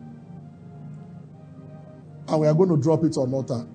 [2.28, 3.66] And we are going to drop it on altar.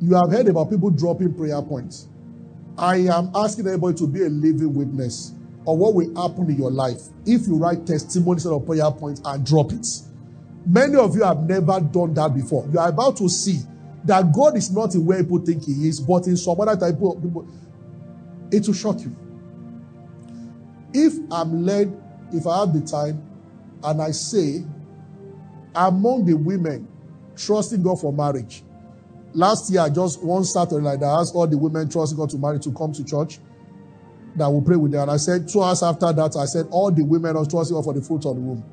[0.00, 2.08] You have heard about people dropping prayer points.
[2.76, 5.32] I am asking everybody to be a living witness
[5.66, 9.44] of what will happen in your life if you write testimonies of prayer points and
[9.46, 9.86] drop it.
[10.66, 12.66] Many of you have never done that before.
[12.72, 13.60] You are about to see
[14.04, 17.00] that God is not in where people think He is, but in some other type
[17.02, 17.46] of people.
[18.50, 19.14] It will shock you.
[20.92, 22.00] If I'm led,
[22.32, 23.22] if I have the time,
[23.82, 24.64] and I say,
[25.74, 26.88] among the women
[27.36, 28.62] trusting God for marriage,
[29.34, 32.60] Last year, just one Saturday that, I asked all the women trusting God to marry
[32.60, 33.40] to come to church
[34.36, 35.02] that will pray with them.
[35.02, 37.92] And I said, two hours after that, I said, all the women are trusting for
[37.92, 38.64] the fruit of the womb.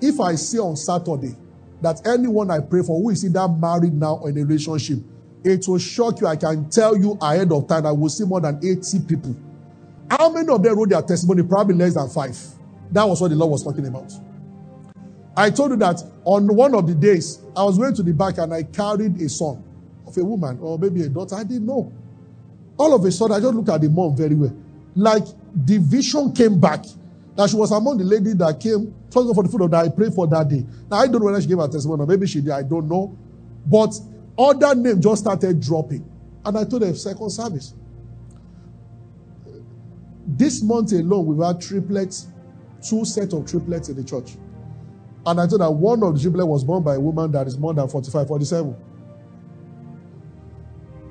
[0.00, 1.34] If I say on Saturday
[1.80, 4.98] that anyone I pray for who is either married now or in a relationship,
[5.44, 6.26] it will shock you.
[6.26, 9.36] I can tell you ahead of time, I will see more than 80 people.
[10.10, 11.42] How many of them wrote their testimony?
[11.42, 12.36] Probably less than five.
[12.92, 14.12] That was what the Lord was talking about.
[15.36, 18.38] I told you that on one of the days, I was going to the back
[18.38, 19.62] and I carried a son
[20.06, 21.34] of a woman or maybe a daughter.
[21.34, 21.92] I didn't know.
[22.78, 24.54] All of a sudden, I just looked at the mom very well.
[24.96, 25.24] Like
[25.54, 26.84] the vision came back
[27.36, 30.14] that she was among the lady that came trusting for the food that I prayed
[30.14, 30.64] for that day.
[30.90, 32.50] Now, I don't know whether she gave her testimony or maybe she did.
[32.50, 33.16] I don't know.
[33.66, 33.94] But
[34.38, 36.10] other names just started dropping.
[36.44, 37.74] And I told her, second service.
[40.26, 42.28] This month alone, we've had triplets,
[42.86, 44.36] two sets of triplets in the church.
[45.26, 47.58] And I told her one of the triplets was born by a woman that is
[47.58, 48.76] more than 45, 47.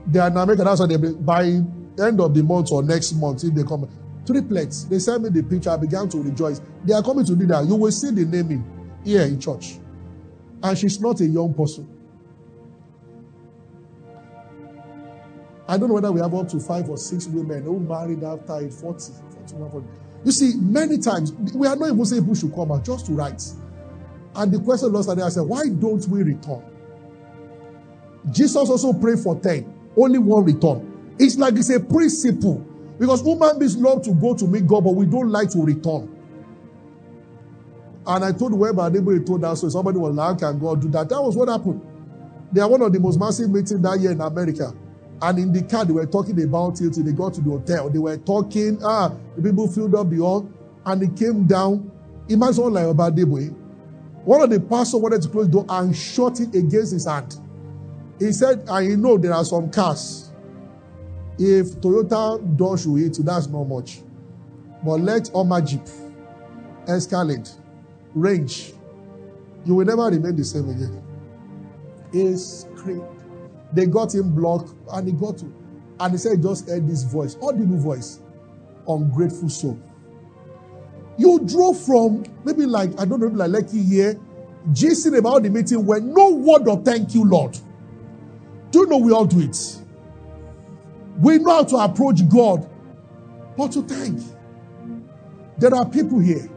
[0.08, 0.64] They are in America.
[0.64, 1.62] That's why they by
[2.00, 3.88] end of the month or next month, if they come,
[4.26, 4.86] triplets.
[4.86, 5.70] They sent me the picture.
[5.70, 6.62] I began to rejoice.
[6.84, 7.66] They are coming to do that.
[7.66, 8.64] You will see the naming
[9.04, 9.78] here in church.
[10.64, 11.88] And she's not a young person.
[15.68, 18.60] I don't know whether we have up to five or six women who married after
[18.60, 19.14] age 40,
[19.48, 19.88] 41, 40.
[20.24, 23.14] You see, many times we are not even saying who should come out just to
[23.14, 23.42] write.
[24.36, 26.64] And the question lost that I said, why don't we return?
[28.32, 30.95] Jesus also prayed for 10 only one return.
[31.20, 32.66] It's like it's a principle.
[33.00, 36.12] Because human beings love to go to meet God, but we don't like to return.
[38.08, 40.90] And I told whoever neighbor told us, so somebody was like, How can God do
[40.90, 41.10] that?
[41.10, 41.82] That was what happened.
[42.52, 44.74] They are one of the most massive meetings that year in America.
[45.22, 47.90] And in the car, they were talking about it they got to the hotel.
[47.90, 50.50] They were talking, ah, the people filled up the hall,
[50.86, 51.92] and he came down.
[52.30, 53.50] Imagine someone like boy.
[54.24, 57.38] One of the pastors wanted to close the door and shut it against his hand.
[58.20, 60.25] He said, you know there are some cars.
[61.38, 64.00] If Toyota does you hit, that's not much.
[64.84, 65.82] But let Oma Jeep,
[66.88, 67.50] Escalade,
[68.14, 68.74] Range,
[69.66, 71.04] you will never remain the same again.
[72.14, 73.02] It's great.
[73.74, 75.54] They got him blocked and he got to.
[76.00, 78.20] And he said, just heard this voice, audible voice,
[78.88, 79.80] ungrateful soul.
[81.18, 84.20] You drove from maybe like, I don't know, maybe like Lekki here,
[84.72, 87.58] gisting about the meeting where no word of thank you, Lord.
[88.72, 89.82] Do you know we all do it?
[91.18, 92.70] We know how to approach God,
[93.56, 94.22] but to thank.
[95.58, 96.50] There are people here,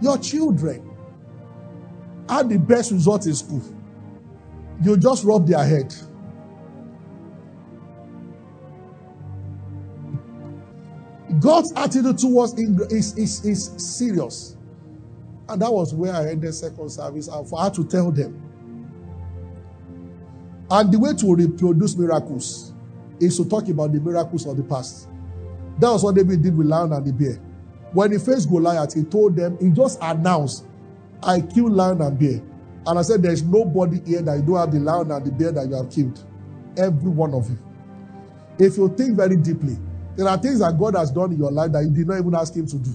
[0.00, 0.88] your children
[2.28, 3.62] had the best result in school.
[4.82, 5.92] You just rub their head.
[11.40, 14.56] God's attitude towards is, is, is serious.
[15.48, 17.28] And that was where I ended second service.
[17.28, 18.40] And for her to tell them.
[20.70, 22.69] And the way to reproduce miracles
[23.20, 25.08] is to talk about the miracles of the past.
[25.78, 27.36] That was what David did with lion and the bear.
[27.92, 30.64] When he faced Goliath, he told them, he just announced,
[31.22, 32.40] I killed lion and bear.
[32.86, 35.52] And I said, There's nobody here that you don't have the lion and the bear
[35.52, 36.24] that you have killed.
[36.76, 37.58] Every one of you.
[38.58, 39.78] If you think very deeply,
[40.16, 42.34] there are things that God has done in your life that you did not even
[42.34, 42.90] ask Him to do.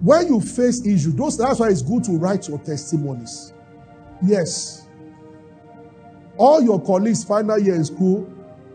[0.00, 3.52] When you face issues, those, that's why it's good to write your testimonies.
[4.22, 4.88] Yes.
[6.36, 8.32] All your colleagues, final year in school,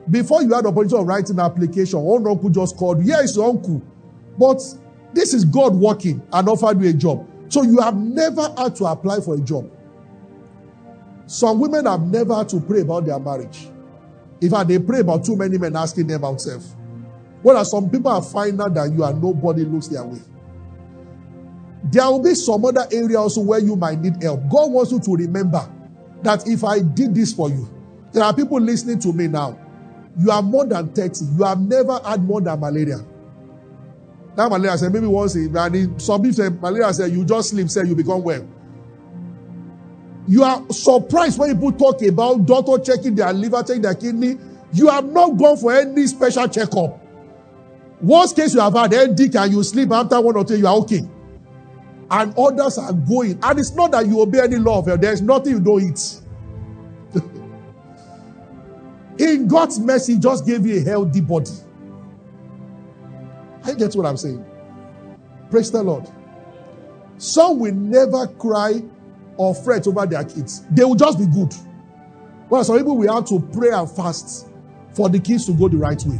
[0.09, 3.11] before you had the opportunity of writing an application, one uncle just called you.
[3.11, 3.81] Yeah, it's your uncle.
[4.37, 4.61] But
[5.13, 7.27] this is God working and offered you a job.
[7.49, 9.71] So you have never had to apply for a job.
[11.27, 13.67] Some women have never had to pray about their marriage.
[14.41, 16.63] In fact, they pray about too many men asking them about self.
[17.41, 20.19] Whereas some people are finer than you and nobody looks their way.
[21.91, 24.41] There will be some other area also where you might need help.
[24.49, 25.71] God wants you to remember
[26.23, 27.69] that if I did this for you,
[28.11, 29.59] there are people listening to me now.
[30.17, 31.25] You are more than 30.
[31.37, 32.99] You have never had more than malaria.
[34.35, 37.69] That malaria said maybe once in and some people say malaria said you just sleep,
[37.69, 38.47] say you become well.
[40.27, 44.37] You are surprised when people talk about doctor checking their liver, checking their kidney.
[44.73, 46.99] You have not gone for any special checkup.
[48.01, 50.75] Worst case you have had headache and you sleep after one or two, you are
[50.77, 51.01] okay.
[52.11, 53.39] And others are going.
[53.41, 56.21] And it's not that you obey any law of There's nothing you don't eat.
[59.17, 61.51] In God's mercy, just gave you a healthy body.
[63.63, 64.45] I get what I'm saying.
[65.49, 66.07] Praise the Lord.
[67.17, 68.83] Some will never cry
[69.37, 70.65] or fret over their kids.
[70.71, 71.53] They will just be good.
[72.49, 74.47] Well, some people will have to pray and fast
[74.93, 76.19] for the kids to go the right way.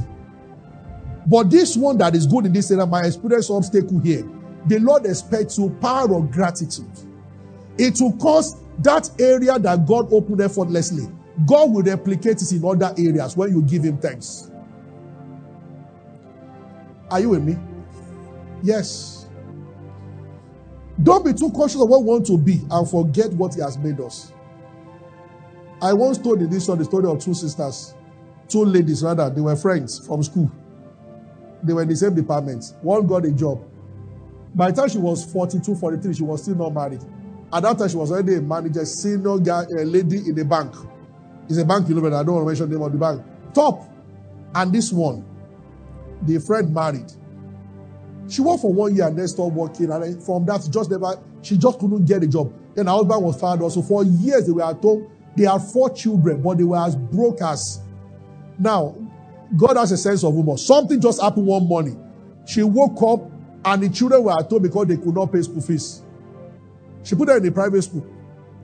[1.28, 4.28] But this one that is good in this area, my experience obstacle here,
[4.68, 6.92] the Lord expects you power of gratitude.
[7.78, 11.08] It will cause that area that God opened effortlessly.
[11.46, 14.52] God will replicate it in other areas when you give Him thanks.
[17.12, 17.58] Are you with me?
[18.64, 19.28] Yes.
[21.04, 23.78] Don't be too cautious of what we want to be and forget what He has
[23.78, 24.32] made us.
[25.82, 27.94] I once told in this one the story of two sisters,
[28.48, 29.30] two ladies rather.
[29.30, 30.50] They were friends from school.
[31.64, 32.74] They were in the same department.
[32.82, 33.62] One got a job.
[34.56, 37.04] By the time she was 42, 43, she was still not married.
[37.52, 40.74] At that time, she was already a manager, senior guy, a lady in the bank.
[41.48, 42.98] It's a bank, you know, but I don't want to mention the name of the
[42.98, 43.24] bank.
[43.54, 43.84] Top.
[44.54, 45.26] And this one,
[46.24, 47.12] the friend married.
[48.28, 49.92] She worked for one year and then stopped working.
[49.92, 52.54] And from that, just never, she just couldn't get a job.
[52.74, 53.82] Then her husband was fired also.
[53.82, 55.10] For years, they were at home.
[55.36, 57.82] They had four children, but they were as broke as.
[58.58, 58.96] Now,
[59.56, 60.58] God has a sense of humor.
[60.58, 62.02] Something just happened one morning.
[62.48, 63.32] She woke up
[63.66, 66.02] and the children were at home because they could not pay school fees.
[67.04, 68.06] She put her in a private school.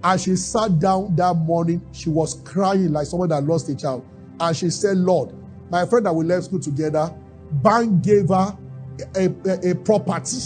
[0.04, 1.82] And she sat down that morning.
[1.91, 4.06] She was crying like someone that lost a child.
[4.39, 5.34] And she said, Lord,
[5.70, 7.14] my friend that we left school together,
[7.52, 8.58] bank gave her
[9.16, 10.39] a, a, a property.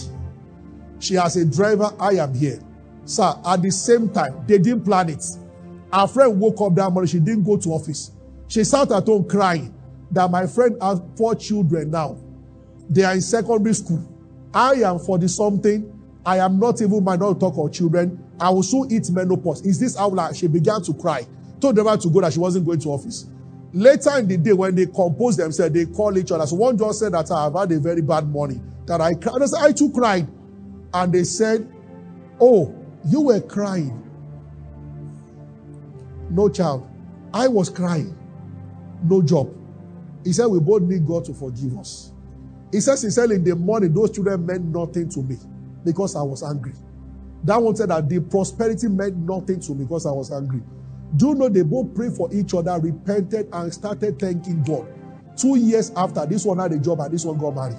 [0.99, 1.91] She has a driver.
[1.99, 2.59] I am here.
[3.05, 5.23] Sir, at the same time, they didn't plan it.
[5.93, 7.07] Our friend woke up that morning.
[7.07, 8.11] She didn't go to office.
[8.47, 9.73] She sat at home crying
[10.11, 12.17] that my friend has four children now.
[12.89, 14.05] They are in secondary school.
[14.53, 15.91] I am for the something.
[16.25, 18.23] I am not even my talk of children.
[18.39, 19.65] I will soon eat menopause.
[19.65, 21.25] Is this how like she began to cry?
[21.61, 23.25] Told them to go that she wasn't going to office.
[23.73, 26.45] Later in the day, when they compose themselves, they call each other.
[26.45, 28.71] So one just said that ah, I have had a very bad morning.
[28.85, 29.41] That I cried.
[29.41, 30.27] I, said, I too cried.
[30.93, 31.71] And they said,
[32.39, 32.73] Oh,
[33.05, 34.01] you were crying.
[36.29, 36.89] No child.
[37.33, 38.17] I was crying.
[39.03, 39.53] no job.
[40.23, 42.11] He said, We both need God to forgive us.
[42.71, 45.37] He says, He said, In the morning, those children meant nothing to me
[45.83, 46.73] because I was angry.
[47.45, 50.61] That one said that the prosperity meant nothing to me because I was angry.
[51.15, 54.87] Do you know they both prayed for each other, repented, and started thanking God?
[55.37, 57.77] Two years after, this one had a job and this one got married.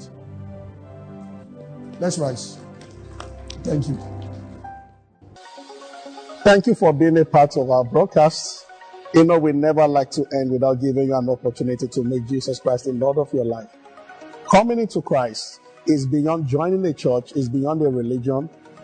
[1.98, 2.58] Let's rise.
[3.64, 3.98] Thank you.
[6.44, 8.66] Thank you for being a part of our broadcast.
[9.14, 12.60] You know, we never like to end without giving you an opportunity to make Jesus
[12.60, 13.68] Christ the Lord of your life.
[14.48, 18.48] Coming into Christ is beyond joining a church, is beyond a religion,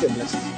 [0.00, 0.55] Blessed.